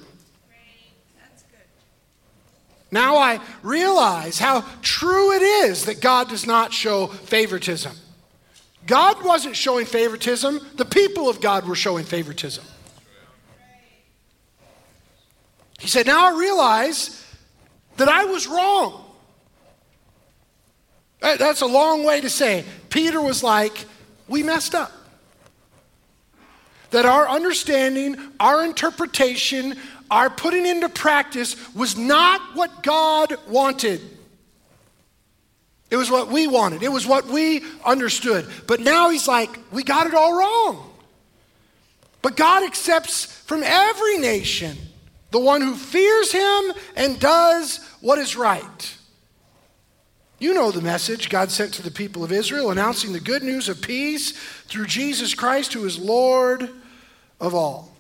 [2.91, 7.93] Now I realize how true it is that God does not show favoritism.
[8.85, 12.64] God wasn't showing favoritism, the people of God were showing favoritism.
[15.79, 17.25] He said, Now I realize
[17.97, 19.05] that I was wrong.
[21.21, 22.65] That's a long way to say.
[22.91, 23.85] Peter was like,
[24.29, 24.93] we messed up.
[26.91, 29.77] That our understanding, our interpretation,
[30.11, 34.01] our putting into practice was not what God wanted.
[35.91, 38.47] It was what we wanted, it was what we understood.
[38.67, 40.85] But now he's like, we got it all wrong.
[42.21, 44.77] But God accepts from every nation
[45.31, 48.98] the one who fears him and does what is right.
[50.40, 53.68] You know the message God sent to the people of Israel, announcing the good news
[53.68, 54.33] of peace
[54.66, 56.70] through Jesus Christ, who is Lord
[57.40, 57.90] of all.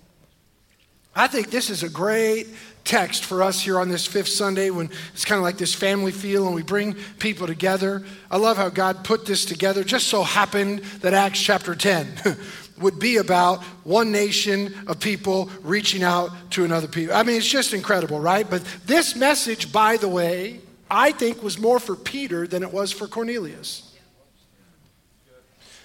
[1.16, 2.46] I think this is a great
[2.84, 6.12] text for us here on this fifth Sunday when it's kind of like this family
[6.12, 8.04] feel and we bring people together.
[8.30, 9.82] I love how God put this together.
[9.82, 12.36] Just so happened that Acts chapter 10
[12.80, 17.16] would be about one nation of people reaching out to another people.
[17.16, 18.48] I mean, it's just incredible, right?
[18.48, 22.92] But this message, by the way, I think was more for Peter than it was
[22.92, 23.84] for Cornelius.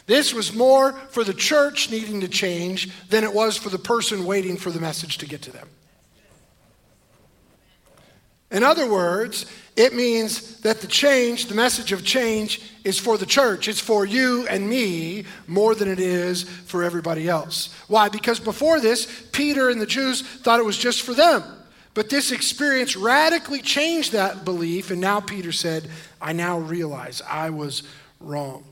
[0.05, 4.25] This was more for the church needing to change than it was for the person
[4.25, 5.69] waiting for the message to get to them.
[8.51, 13.25] In other words, it means that the change, the message of change, is for the
[13.25, 13.67] church.
[13.67, 17.73] It's for you and me more than it is for everybody else.
[17.87, 18.09] Why?
[18.09, 21.43] Because before this, Peter and the Jews thought it was just for them.
[21.93, 25.87] But this experience radically changed that belief, and now Peter said,
[26.21, 27.83] I now realize I was
[28.19, 28.63] wrong.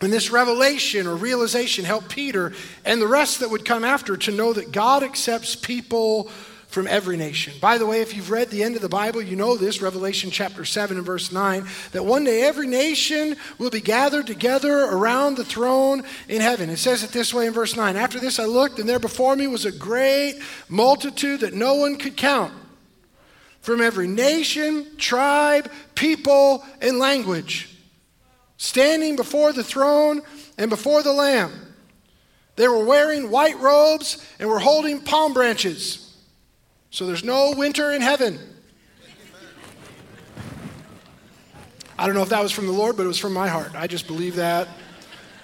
[0.00, 2.52] And this revelation or realization helped Peter
[2.84, 6.28] and the rest that would come after to know that God accepts people
[6.72, 7.52] from every nation.
[7.60, 10.30] By the way, if you've read the end of the Bible, you know this, Revelation
[10.30, 15.36] chapter 7 and verse 9, that one day every nation will be gathered together around
[15.36, 16.70] the throne in heaven.
[16.70, 19.36] It says it this way in verse 9 After this I looked, and there before
[19.36, 22.52] me was a great multitude that no one could count
[23.60, 27.76] from every nation, tribe, people, and language,
[28.56, 30.22] standing before the throne
[30.58, 31.52] and before the Lamb.
[32.56, 36.01] They were wearing white robes and were holding palm branches.
[36.92, 38.38] So there's no winter in heaven.
[41.98, 43.72] I don't know if that was from the Lord, but it was from my heart.
[43.74, 44.68] I just believe that.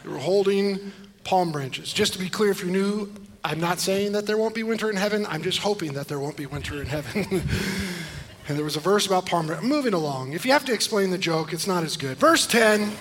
[0.05, 0.93] They were holding
[1.25, 1.91] palm branches.
[1.91, 3.11] Just to be clear, if you're new,
[3.43, 5.25] I'm not saying that there won't be winter in heaven.
[5.27, 7.25] I'm just hoping that there won't be winter in heaven.
[8.49, 9.67] and there was a verse about palm branches.
[9.67, 10.35] Moving along.
[10.35, 12.19] If you have to explain the joke, it's not as good.
[12.19, 12.93] Verse 10.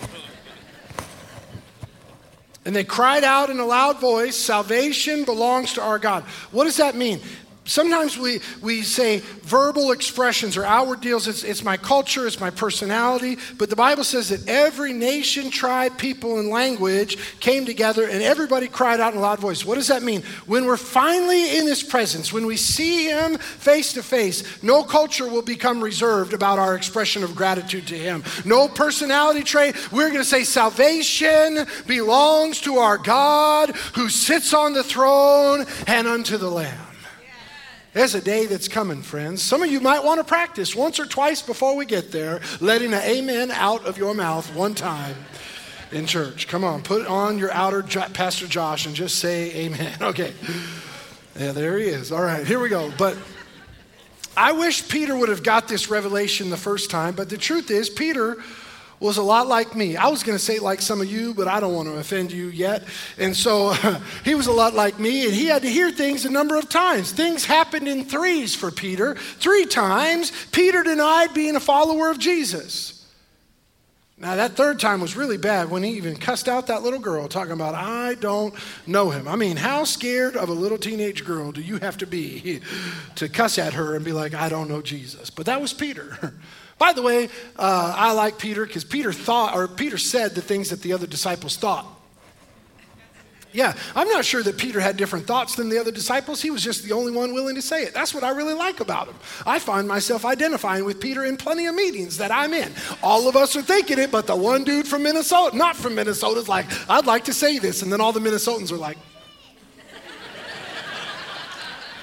[2.64, 6.24] And they cried out in a loud voice, Salvation belongs to our God.
[6.52, 7.20] What does that mean?
[7.68, 11.28] Sometimes we, we say verbal expressions or outward deals.
[11.28, 13.38] It's, it's my culture, it's my personality.
[13.58, 18.70] But the Bible says that every nation, tribe, people, and language came together and everybody
[18.70, 19.66] cried out in a loud voice.
[19.66, 20.24] What does that mean?
[20.46, 25.28] When we're finally in His presence, when we see Him face to face, no culture
[25.28, 28.24] will become reserved about our expression of gratitude to Him.
[28.46, 29.76] No personality trait.
[29.92, 36.08] We're going to say salvation belongs to our God who sits on the throne and
[36.08, 36.87] unto the Lamb.
[37.98, 39.42] There's a day that's coming, friends.
[39.42, 42.94] Some of you might want to practice once or twice before we get there, letting
[42.94, 45.16] an amen out of your mouth one time
[45.92, 46.48] in church.
[46.48, 49.98] Come on, put on your outer Pastor Josh and just say amen.
[50.02, 50.32] Okay.
[51.40, 52.12] Yeah, there he is.
[52.12, 52.94] All right, here we go.
[53.00, 53.18] But
[54.36, 57.90] I wish Peter would have got this revelation the first time, but the truth is,
[57.90, 58.38] Peter
[59.00, 59.96] was a lot like me.
[59.96, 62.32] I was going to say like some of you, but I don't want to offend
[62.32, 62.84] you yet.
[63.18, 63.74] And so
[64.24, 66.70] he was a lot like me, and he had to hear things a number of
[66.70, 67.12] times.
[67.12, 69.16] Things happened in threes for Peter.
[69.16, 72.98] Three times, Peter denied being a follower of Jesus.
[74.20, 77.28] Now, that third time was really bad when he even cussed out that little girl,
[77.28, 78.52] talking about, I don't
[78.88, 79.28] know him.
[79.28, 82.62] I mean, how scared of a little teenage girl do you have to be
[83.16, 85.30] to cuss at her and be like, I don't know Jesus?
[85.30, 86.34] But that was Peter.
[86.78, 90.70] By the way, uh, I like Peter because Peter thought, or Peter said the things
[90.70, 91.86] that the other disciples thought.
[93.54, 96.42] Yeah, I'm not sure that Peter had different thoughts than the other disciples.
[96.42, 97.94] He was just the only one willing to say it.
[97.94, 99.16] That's what I really like about him.
[99.48, 102.72] I find myself identifying with Peter in plenty of meetings that I'm in.
[103.02, 106.40] All of us are thinking it, but the one dude from Minnesota, not from Minnesota,
[106.42, 107.82] is like, I'd like to say this.
[107.82, 108.98] And then all the Minnesotans are like,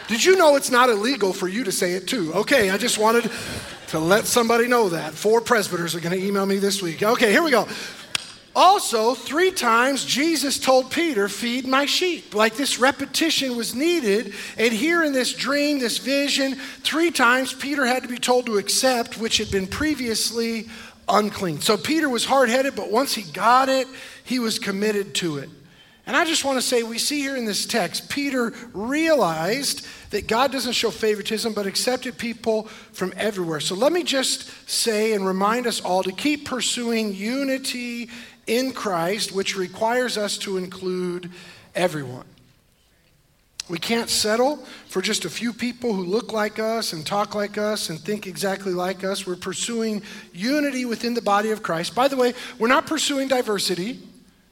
[0.06, 2.32] Did you know it's not illegal for you to say it too?
[2.34, 3.30] Okay, I just wanted
[3.94, 5.14] to let somebody know that.
[5.14, 7.02] Four presbyters are going to email me this week.
[7.02, 7.66] Okay, here we go.
[8.56, 12.34] Also, three times Jesus told Peter, Feed my sheep.
[12.34, 14.32] Like this repetition was needed.
[14.56, 18.58] And here in this dream, this vision, three times Peter had to be told to
[18.58, 20.68] accept, which had been previously
[21.08, 21.60] unclean.
[21.60, 23.88] So Peter was hard headed, but once he got it,
[24.22, 25.48] he was committed to it.
[26.06, 30.28] And I just want to say, we see here in this text, Peter realized that
[30.28, 33.58] God doesn't show favoritism, but accepted people from everywhere.
[33.58, 38.10] So let me just say and remind us all to keep pursuing unity
[38.46, 41.32] in Christ, which requires us to include
[41.74, 42.26] everyone.
[43.68, 47.58] We can't settle for just a few people who look like us and talk like
[47.58, 49.26] us and think exactly like us.
[49.26, 50.00] We're pursuing
[50.32, 51.92] unity within the body of Christ.
[51.92, 53.98] By the way, we're not pursuing diversity.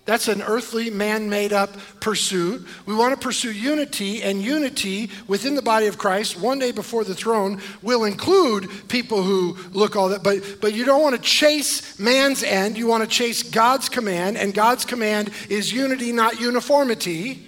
[0.04, 2.66] That's an earthly, man made up pursuit.
[2.86, 7.04] We want to pursue unity, and unity within the body of Christ, one day before
[7.04, 10.24] the throne, will include people who look all that.
[10.24, 12.76] But, but you don't want to chase man's end.
[12.76, 17.46] You want to chase God's command, and God's command is unity, not uniformity.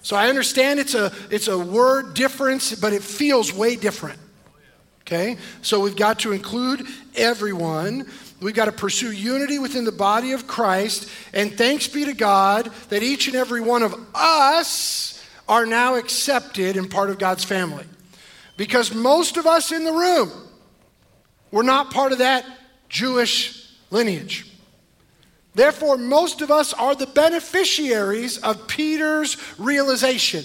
[0.00, 4.18] So I understand it's a, it's a word difference, but it feels way different.
[5.02, 5.36] Okay?
[5.60, 8.06] So we've got to include everyone.
[8.40, 11.08] We've got to pursue unity within the body of Christ.
[11.32, 16.76] And thanks be to God that each and every one of us are now accepted
[16.76, 17.84] and part of God's family.
[18.56, 20.30] Because most of us in the room,
[21.50, 22.46] we're not part of that
[22.88, 24.46] Jewish lineage.
[25.54, 30.44] Therefore, most of us are the beneficiaries of Peter's realization.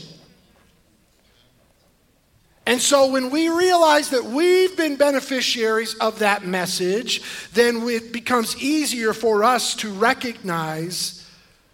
[2.68, 7.22] And so when we realize that we've been beneficiaries of that message,
[7.54, 11.30] then it becomes easier for us to recognize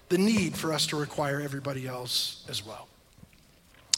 [0.10, 2.90] the need for us to require everybody else as well.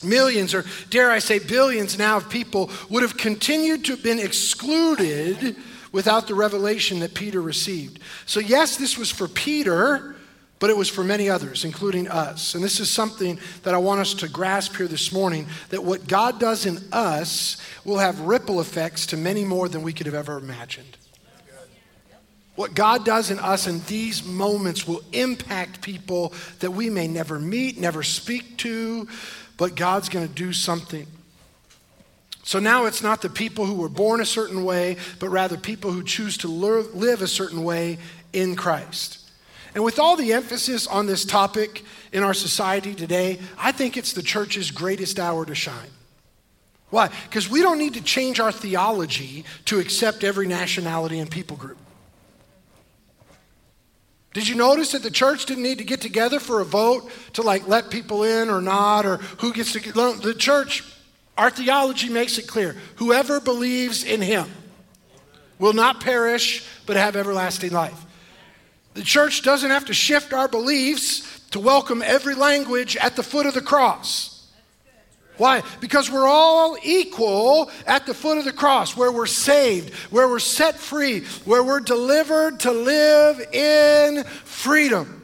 [0.04, 4.20] Millions, or dare I say billions now of people would have continued to have been
[4.20, 5.56] excluded
[5.92, 8.00] without the revelation that Peter received.
[8.26, 10.13] So, yes, this was for Peter,
[10.60, 12.56] but it was for many others, including us.
[12.56, 16.08] And this is something that I want us to grasp here this morning that what
[16.08, 20.16] God does in us will have ripple effects to many more than we could have
[20.16, 20.98] ever imagined.
[22.56, 27.40] What God does in us in these moments will impact people that we may never
[27.40, 29.08] meet, never speak to,
[29.58, 31.08] but God's going to do something.
[32.44, 35.92] So now it's not the people who were born a certain way, but rather people
[35.92, 37.98] who choose to live a certain way
[38.34, 39.23] in Christ.
[39.76, 44.14] And with all the emphasis on this topic in our society today, I think it's
[44.14, 45.90] the church's greatest hour to shine.
[46.90, 47.10] Why?
[47.24, 51.78] Because we don't need to change our theology to accept every nationality and people group.
[54.34, 57.42] Did you notice that the church didn't need to get together for a vote to
[57.42, 60.84] like let people in or not or who gets to get the church
[61.38, 62.76] our theology makes it clear.
[62.98, 64.52] Whoever believes in him
[65.58, 68.06] will not perish but have everlasting life.
[68.94, 73.46] The church doesn't have to shift our beliefs to welcome every language at the foot
[73.46, 74.48] of the cross.
[75.38, 75.64] Why?
[75.80, 80.38] Because we're all equal at the foot of the cross, where we're saved, where we're
[80.38, 85.23] set free, where we're delivered to live in freedom.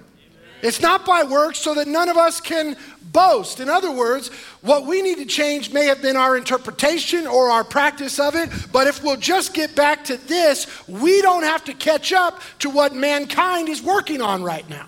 [0.62, 2.76] It's not by works so that none of us can
[3.12, 3.60] boast.
[3.60, 4.30] In other words,
[4.62, 8.49] what we need to change may have been our interpretation or our practice of it,
[8.72, 12.70] but if we'll just get back to this, we don't have to catch up to
[12.70, 14.86] what mankind is working on right now.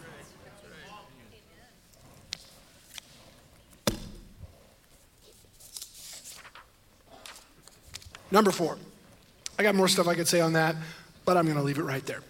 [8.29, 8.77] Number four.
[9.59, 10.75] I got more stuff I could say on that,
[11.25, 12.21] but I'm going to leave it right there.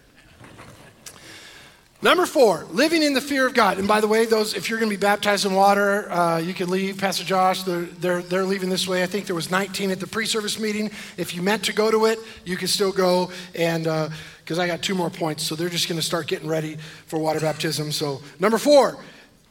[2.02, 3.78] Number four, living in the fear of God.
[3.78, 6.52] And by the way, those if you're going to be baptized in water, uh, you
[6.52, 6.98] can leave.
[6.98, 9.04] Pastor Josh, they're, they're, they're leaving this way.
[9.04, 10.90] I think there was 19 at the pre-service meeting.
[11.16, 13.30] If you meant to go to it, you can still go.
[13.54, 16.48] And because uh, I got two more points, so they're just going to start getting
[16.48, 16.76] ready
[17.06, 17.92] for water baptism.
[17.92, 18.98] So number four,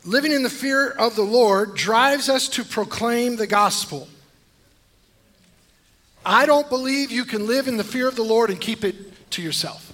[0.04, 4.10] living in the fear of the Lord drives us to proclaim the gospel.
[6.26, 9.32] I don't believe you can live in the fear of the Lord and keep it
[9.32, 9.91] to yourself.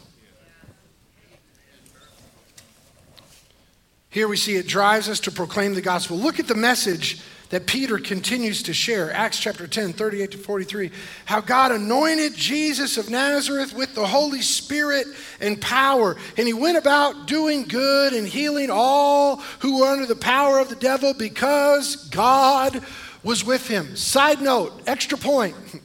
[4.10, 6.18] Here we see it drives us to proclaim the gospel.
[6.18, 9.12] Look at the message that Peter continues to share.
[9.14, 10.92] Acts chapter 10, 38 to 43.
[11.26, 15.08] How God anointed Jesus of Nazareth with the Holy Spirit
[15.40, 16.18] and power.
[16.38, 20.70] And he went about doing good and healing all who were under the power of
[20.70, 22.82] the devil because God
[23.24, 23.96] was with him.
[23.96, 25.56] Side note, extra point.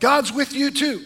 [0.00, 1.00] God's with you too.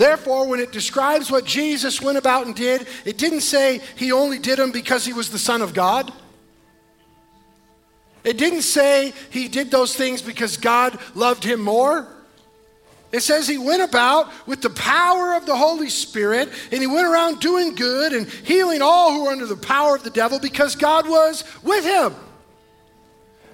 [0.00, 4.38] Therefore, when it describes what Jesus went about and did, it didn't say he only
[4.38, 6.10] did them because he was the Son of God.
[8.24, 12.08] It didn't say he did those things because God loved him more.
[13.12, 17.06] It says he went about with the power of the Holy Spirit and he went
[17.06, 20.76] around doing good and healing all who were under the power of the devil because
[20.76, 22.14] God was with him.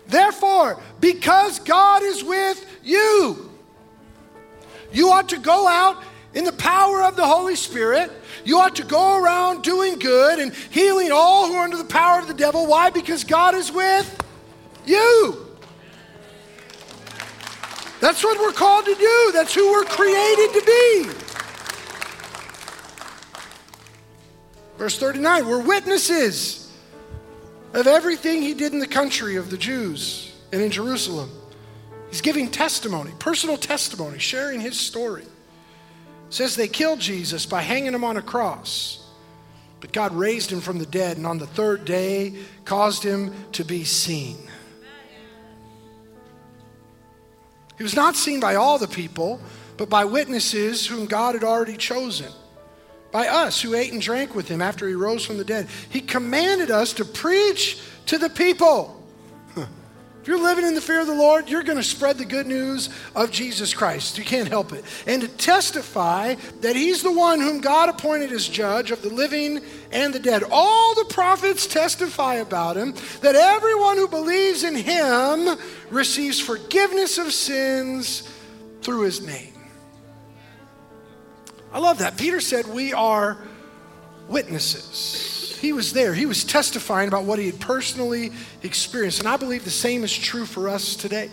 [0.07, 3.51] Therefore, because God is with you,
[4.92, 6.05] you ought to go out
[6.37, 8.12] in the power of the Holy Spirit,
[8.45, 12.20] you ought to go around doing good and healing all who are under the power
[12.20, 12.66] of the devil.
[12.66, 12.91] Why?
[12.91, 14.22] Because God is with
[14.84, 15.47] you.
[18.01, 19.30] That's what we're called to do.
[19.32, 21.11] That's who we're created to be.
[24.76, 26.70] Verse 39 we're witnesses
[27.72, 31.30] of everything he did in the country of the Jews and in Jerusalem.
[32.11, 35.24] He's giving testimony, personal testimony, sharing his story
[36.31, 39.07] says they killed Jesus by hanging him on a cross.
[39.81, 43.64] But God raised him from the dead, and on the third day caused him to
[43.64, 44.39] be seen.
[47.77, 49.41] He was not seen by all the people,
[49.77, 52.33] but by witnesses whom God had already chosen.
[53.12, 55.68] By us who ate and drank with him after he rose from the dead.
[55.91, 58.95] He commanded us to preach to the people
[60.27, 62.49] if you're living in the fear of the Lord, you're going to spread the good
[62.49, 64.18] news of Jesus Christ.
[64.18, 64.85] You can't help it.
[65.07, 69.61] And to testify that He's the one whom God appointed as judge of the living
[69.93, 70.43] and the dead.
[70.51, 75.57] All the prophets testify about Him, that everyone who believes in Him
[75.91, 78.29] receives forgiveness of sins
[78.83, 79.55] through His name.
[81.72, 82.18] I love that.
[82.18, 83.39] Peter said, We are
[84.27, 85.36] witnesses.
[85.59, 86.14] He was there.
[86.14, 88.32] He was testifying about what he had personally
[88.62, 89.20] experienced.
[89.20, 91.30] And I believe the same is true for us today.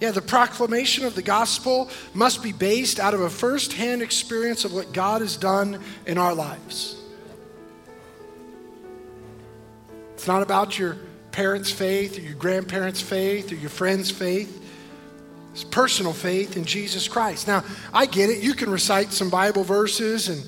[0.00, 4.72] Yeah, the proclamation of the gospel must be based out of a firsthand experience of
[4.72, 6.96] what God has done in our lives.
[10.14, 10.96] It's not about your
[11.32, 14.62] parents' faith or your grandparents' faith or your friends' faith.
[15.52, 17.46] It's personal faith in Jesus Christ.
[17.46, 17.62] Now,
[17.92, 18.42] I get it.
[18.42, 20.42] You can recite some Bible verses and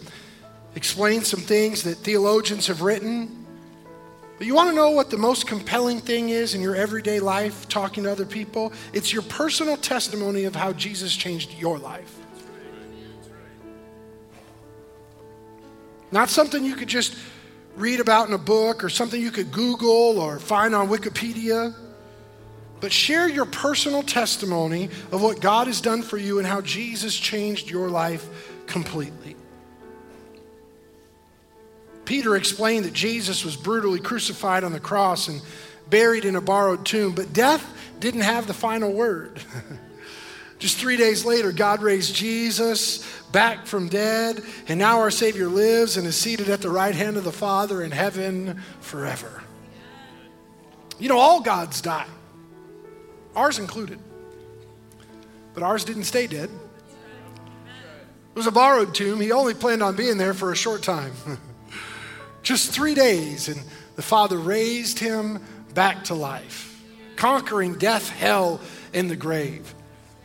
[0.77, 3.47] explain some things that theologians have written.
[4.39, 7.67] But you want to know what the most compelling thing is in your everyday life
[7.69, 8.73] talking to other people?
[8.93, 12.15] It's your personal testimony of how Jesus changed your life.
[16.13, 17.17] Not something you could just
[17.77, 21.75] read about in a book or something you could Google or find on Wikipedia.
[22.81, 27.17] But share your personal testimony of what God has done for you and how Jesus
[27.17, 28.29] changed your life
[28.67, 29.37] completely.
[32.07, 35.43] Peter explained that Jesus was brutally crucified on the cross and
[35.91, 37.65] buried in a borrowed tomb, but death
[38.01, 39.39] didn't have the final word.
[40.59, 45.99] Just three days later, God raised Jesus back from dead, and now our Savior lives
[45.99, 49.43] and is seated at the right hand of the Father in heaven forever.
[50.99, 52.07] You know, all gods die,
[53.35, 53.99] ours included.
[55.53, 56.51] But ours didn't stay dead.
[56.51, 59.21] It was a borrowed tomb.
[59.21, 61.13] He only planned on being there for a short time.
[62.47, 63.61] Just three days, and
[63.97, 65.45] the Father raised him
[65.75, 66.81] back to life,
[67.17, 68.61] conquering death, hell,
[68.95, 69.75] and the grave.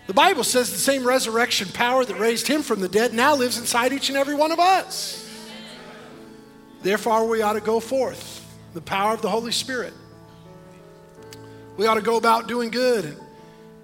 [0.06, 3.58] The Bible says the same resurrection power that raised him from the dead now lives
[3.58, 5.28] inside each and every one of us.
[6.84, 8.46] Therefore, we ought to go forth,
[8.76, 9.96] the power of the Holy Spirit.
[11.76, 13.18] We ought to go about doing good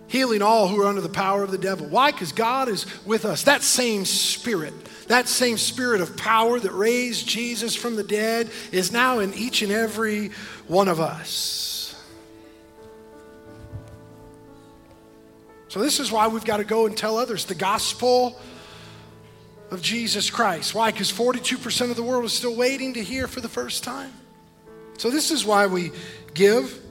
[0.07, 1.87] healing all who are under the power of the devil.
[1.87, 2.11] Why?
[2.11, 3.43] Because God is with us.
[3.43, 4.73] That same spirit
[5.07, 9.61] that same spirit of power that raised Jesus from the dead is now in each
[9.61, 10.29] and every
[10.67, 11.95] one of us.
[15.69, 18.39] So, this is why we've got to go and tell others the gospel
[19.69, 20.73] of Jesus Christ.
[20.73, 20.91] Why?
[20.91, 24.13] Because 42% of the world is still waiting to hear for the first time.
[24.97, 25.91] So, this is why we
[26.33, 26.81] give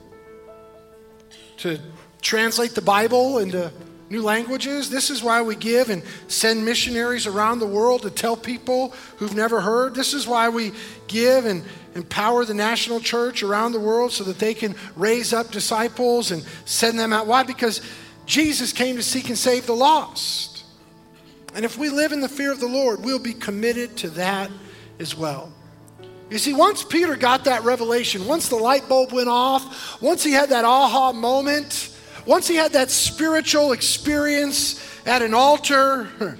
[1.57, 1.79] to
[2.21, 3.71] translate the Bible into
[4.09, 4.89] new languages.
[4.89, 9.35] This is why we give and send missionaries around the world to tell people who've
[9.35, 9.95] never heard.
[9.95, 10.71] This is why we
[11.07, 11.63] give and
[11.95, 16.43] empower the national church around the world so that they can raise up disciples and
[16.65, 17.27] send them out.
[17.27, 17.43] Why?
[17.43, 17.81] Because
[18.25, 20.63] Jesus came to seek and save the lost.
[21.53, 24.51] And if we live in the fear of the Lord, we'll be committed to that
[24.99, 25.51] as well.
[26.29, 30.33] You see, once Peter got that revelation, once the light bulb went off, once he
[30.33, 31.96] had that aha moment,
[32.27, 36.09] once he had that spiritual experience at an altar,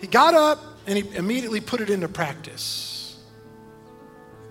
[0.00, 3.18] he got up and he immediately put it into practice.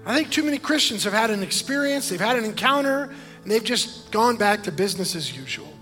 [0.06, 3.12] I think too many Christians have had an experience, they've had an encounter,
[3.42, 5.74] and they've just gone back to business as usual.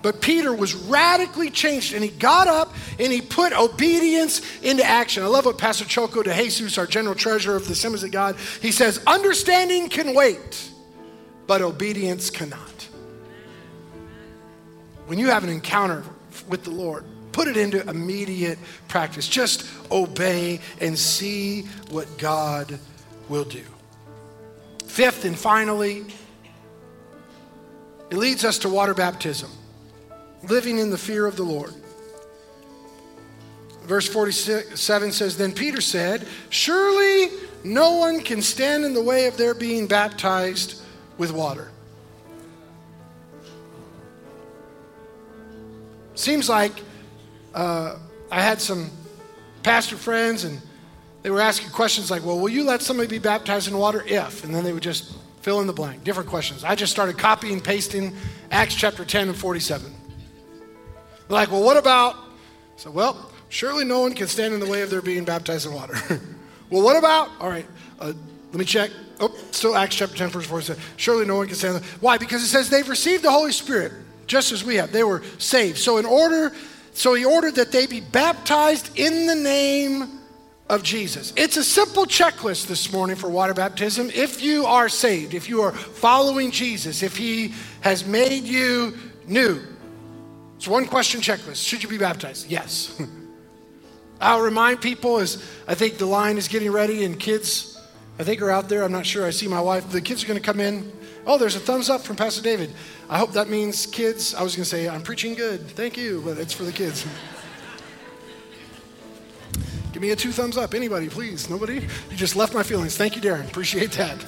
[0.00, 5.22] But Peter was radically changed and he got up and he put obedience into action.
[5.22, 8.36] I love what Pastor Choco de Jesus, our general treasurer of the Assemblies of God,
[8.62, 10.70] he says, understanding can wait
[11.46, 12.88] but obedience cannot.
[15.06, 16.02] When you have an encounter
[16.48, 19.28] with the Lord, put it into immediate practice.
[19.28, 22.78] Just obey and see what God
[23.28, 23.62] will do.
[24.86, 26.04] Fifth and finally,
[28.10, 29.50] it leads us to water baptism,
[30.48, 31.74] living in the fear of the Lord.
[33.82, 37.28] Verse 47 says Then Peter said, Surely
[37.62, 40.82] no one can stand in the way of their being baptized
[41.18, 41.70] with water.
[46.14, 46.72] Seems like
[47.54, 47.96] uh,
[48.30, 48.90] I had some
[49.62, 50.60] pastor friends and
[51.22, 54.44] they were asking questions like, well, will you let somebody be baptized in water if?
[54.44, 56.64] And then they would just fill in the blank, different questions.
[56.64, 58.14] I just started copying and pasting
[58.50, 59.92] Acts chapter 10 and 47.
[59.92, 59.94] They're
[61.28, 62.16] like, well, what about?
[62.76, 65.72] So, well, surely no one can stand in the way of their being baptized in
[65.72, 65.94] water.
[66.70, 67.30] well, what about?
[67.40, 67.66] All right,
[68.00, 68.12] uh,
[68.56, 68.90] let me check.
[69.20, 71.74] Oh, still Acts chapter 10, verse 4 says, Surely no one can stand.
[71.74, 72.16] That." Why?
[72.16, 73.92] Because it says they've received the Holy Spirit,
[74.26, 74.92] just as we have.
[74.92, 75.76] They were saved.
[75.76, 76.54] So in order,
[76.94, 80.20] so he ordered that they be baptized in the name
[80.70, 81.34] of Jesus.
[81.36, 84.10] It's a simple checklist this morning for water baptism.
[84.14, 87.52] If you are saved, if you are following Jesus, if he
[87.82, 88.96] has made you
[89.26, 89.60] new,
[90.56, 91.62] it's one question checklist.
[91.62, 92.50] Should you be baptized?
[92.50, 92.98] Yes.
[94.22, 97.75] I'll remind people as I think the line is getting ready and kids
[98.18, 98.82] I think are out there.
[98.82, 99.26] I'm not sure.
[99.26, 99.90] I see my wife.
[99.90, 100.90] The kids are going to come in.
[101.26, 102.72] Oh, there's a thumbs up from Pastor David.
[103.10, 104.34] I hope that means kids.
[104.34, 105.68] I was going to say, I'm preaching good.
[105.70, 107.06] Thank you, but it's for the kids.
[109.92, 110.74] Give me a two thumbs up.
[110.74, 111.50] Anybody, please.
[111.50, 111.86] Nobody?
[112.10, 112.96] You just left my feelings.
[112.96, 113.48] Thank you, Darren.
[113.48, 114.22] Appreciate that.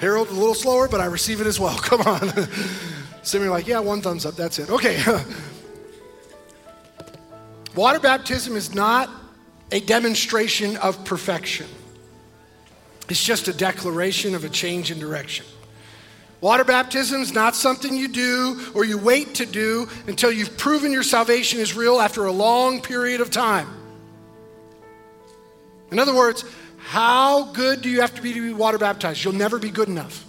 [0.00, 1.78] Harold, a little slower, but I receive it as well.
[1.78, 2.30] Come on.
[3.22, 4.34] Some like, yeah, one thumbs up.
[4.34, 4.68] That's it.
[4.70, 5.02] Okay.
[7.74, 9.08] Water baptism is not
[9.70, 11.66] a demonstration of perfection,
[13.12, 15.44] it's just a declaration of a change in direction.
[16.40, 20.90] Water baptism is not something you do or you wait to do until you've proven
[20.90, 23.68] your salvation is real after a long period of time.
[25.90, 26.42] In other words,
[26.78, 29.22] how good do you have to be to be water baptized?
[29.22, 30.24] You'll never be good enough.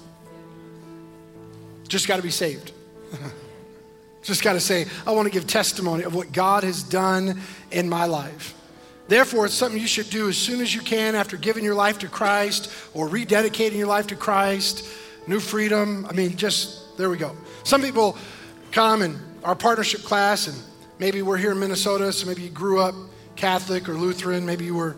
[1.88, 2.74] Just got to be saved.
[4.24, 7.40] Just got to say, I want to give testimony of what God has done
[7.72, 8.54] in my life.
[9.08, 11.99] Therefore, it's something you should do as soon as you can after giving your life
[11.99, 14.88] to Christ or rededicating your life to Christ
[15.28, 16.06] New Freedom.
[16.10, 17.36] I mean, just there we go.
[17.64, 18.18] Some people
[18.72, 20.58] come in our partnership class, and
[20.99, 22.95] maybe we're here in Minnesota, so maybe you grew up
[23.36, 24.95] Catholic or Lutheran, maybe you were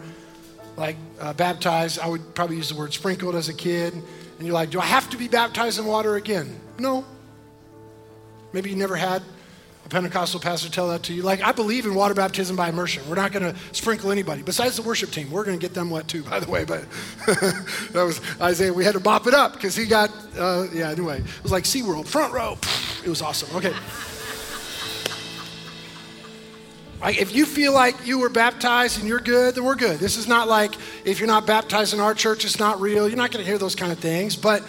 [0.77, 1.99] like uh, baptized.
[1.99, 3.93] I would probably use the word sprinkled as a kid.
[3.93, 6.59] And you're like, do I have to be baptized in water again?
[6.77, 7.05] No.
[8.51, 9.23] Maybe you never had
[9.85, 11.21] a Pentecostal pastor tell that to you.
[11.21, 13.07] Like, I believe in water baptism by immersion.
[13.07, 14.41] We're not going to sprinkle anybody.
[14.41, 16.65] Besides the worship team, we're going to get them wet too, by the way.
[16.65, 16.85] But
[17.27, 18.73] that was Isaiah.
[18.73, 21.19] We had to mop it up because he got, uh, yeah, anyway.
[21.19, 22.57] It was like SeaWorld, front row.
[23.03, 23.55] It was awesome.
[23.55, 23.73] Okay.
[26.99, 29.99] Like, if you feel like you were baptized and you're good, then we're good.
[29.99, 30.73] This is not like
[31.03, 33.07] if you're not baptized in our church, it's not real.
[33.07, 34.35] You're not going to hear those kind of things.
[34.35, 34.63] But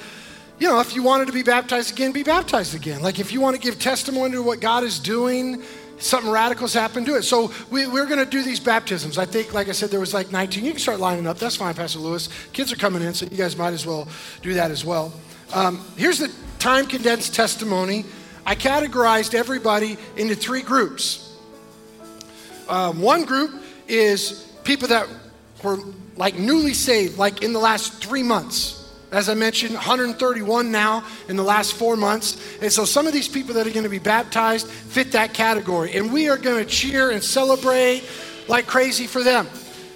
[0.59, 3.03] you know, if you wanted to be baptized again, be baptized again.
[3.03, 5.63] Like if you want to give testimony to what God is doing,
[5.99, 7.23] something radical's happened, do it.
[7.23, 9.19] So we, are going to do these baptisms.
[9.19, 10.65] I think, like I said, there was like 19.
[10.65, 11.39] You can start lining up.
[11.39, 12.29] That's fine, Pastor Lewis.
[12.53, 14.09] Kids are coming in, so you guys might as well
[14.43, 15.13] do that as well.
[15.55, 18.05] Um, here's the time condensed testimony.
[18.45, 21.37] I categorized everybody into three groups.
[22.69, 25.09] Um, one group is people that
[25.63, 25.79] were
[26.17, 28.86] like newly saved, like in the last three months.
[29.13, 32.37] As I mentioned, 131 now in the last four months.
[32.61, 35.93] And so some of these people that are going to be baptized fit that category.
[35.95, 38.03] And we are going to cheer and celebrate
[38.49, 39.47] like crazy for them.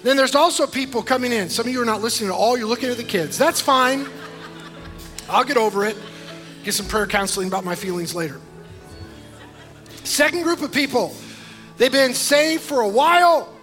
[0.03, 1.49] Then there's also people coming in.
[1.49, 3.37] Some of you are not listening at all, you're looking at the kids.
[3.37, 4.07] That's fine.
[5.29, 5.97] I'll get over it.
[6.63, 8.39] Get some prayer counseling about my feelings later.
[10.03, 11.13] Second group of people,
[11.77, 13.53] they've been saved for a while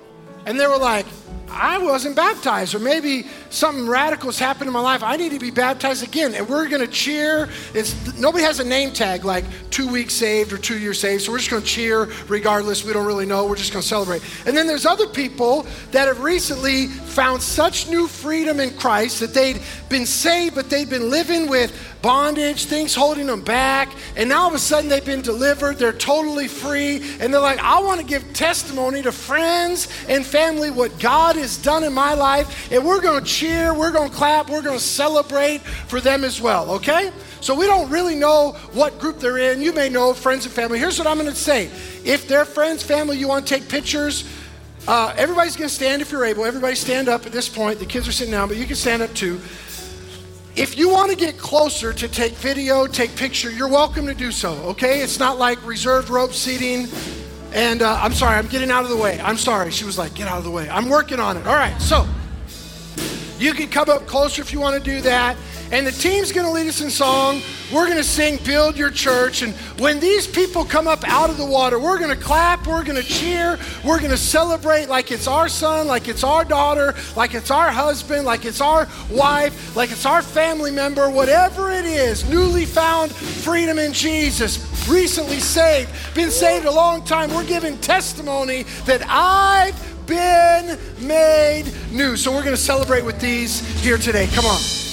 [0.46, 1.06] and they were like,
[1.50, 5.02] I wasn't baptized, or maybe something radical has happened in my life.
[5.02, 6.34] I need to be baptized again.
[6.34, 7.48] And we're going to cheer.
[7.74, 11.22] It's, nobody has a name tag like two weeks saved or two years saved.
[11.22, 12.84] So we're just going to cheer regardless.
[12.84, 13.46] We don't really know.
[13.46, 14.22] We're just going to celebrate.
[14.46, 19.34] And then there's other people that have recently found such new freedom in Christ that
[19.34, 21.72] they'd been saved, but they'd been living with
[22.02, 23.92] bondage, things holding them back.
[24.16, 25.78] And now all of a sudden they've been delivered.
[25.78, 27.02] They're totally free.
[27.20, 31.56] And they're like, I want to give testimony to friends and family what God has
[31.56, 32.70] done in my life.
[32.72, 36.24] And we're going to cheer, we're going to clap, we're going to celebrate for them
[36.24, 37.12] as well, okay?
[37.40, 39.62] So we don't really know what group they're in.
[39.62, 40.78] You may know friends and family.
[40.78, 41.66] Here's what I'm going to say
[42.04, 44.28] if they're friends, family, you want to take pictures,
[44.86, 46.44] uh, everybody's going to stand if you're able.
[46.44, 47.78] Everybody stand up at this point.
[47.78, 49.40] The kids are sitting down, but you can stand up too.
[50.56, 54.32] If you want to get closer to take video, take picture, you're welcome to do
[54.32, 55.02] so, okay?
[55.02, 56.88] It's not like reserved rope seating.
[57.52, 59.20] And uh, I'm sorry, I'm getting out of the way.
[59.20, 59.70] I'm sorry.
[59.70, 60.68] She was like, get out of the way.
[60.68, 61.46] I'm working on it.
[61.46, 62.06] All right, so
[63.38, 65.36] you can come up closer if you want to do that.
[65.70, 67.42] And the team's going to lead us in song.
[67.72, 69.42] We're going to sing Build Your Church.
[69.42, 72.84] And when these people come up out of the water, we're going to clap, we're
[72.84, 76.94] going to cheer, we're going to celebrate like it's our son, like it's our daughter,
[77.16, 81.84] like it's our husband, like it's our wife, like it's our family member, whatever it
[81.84, 87.32] is, newly found freedom in Jesus, recently saved, been saved a long time.
[87.34, 92.16] We're giving testimony that I've been made new.
[92.16, 94.26] So we're going to celebrate with these here today.
[94.28, 94.87] Come on.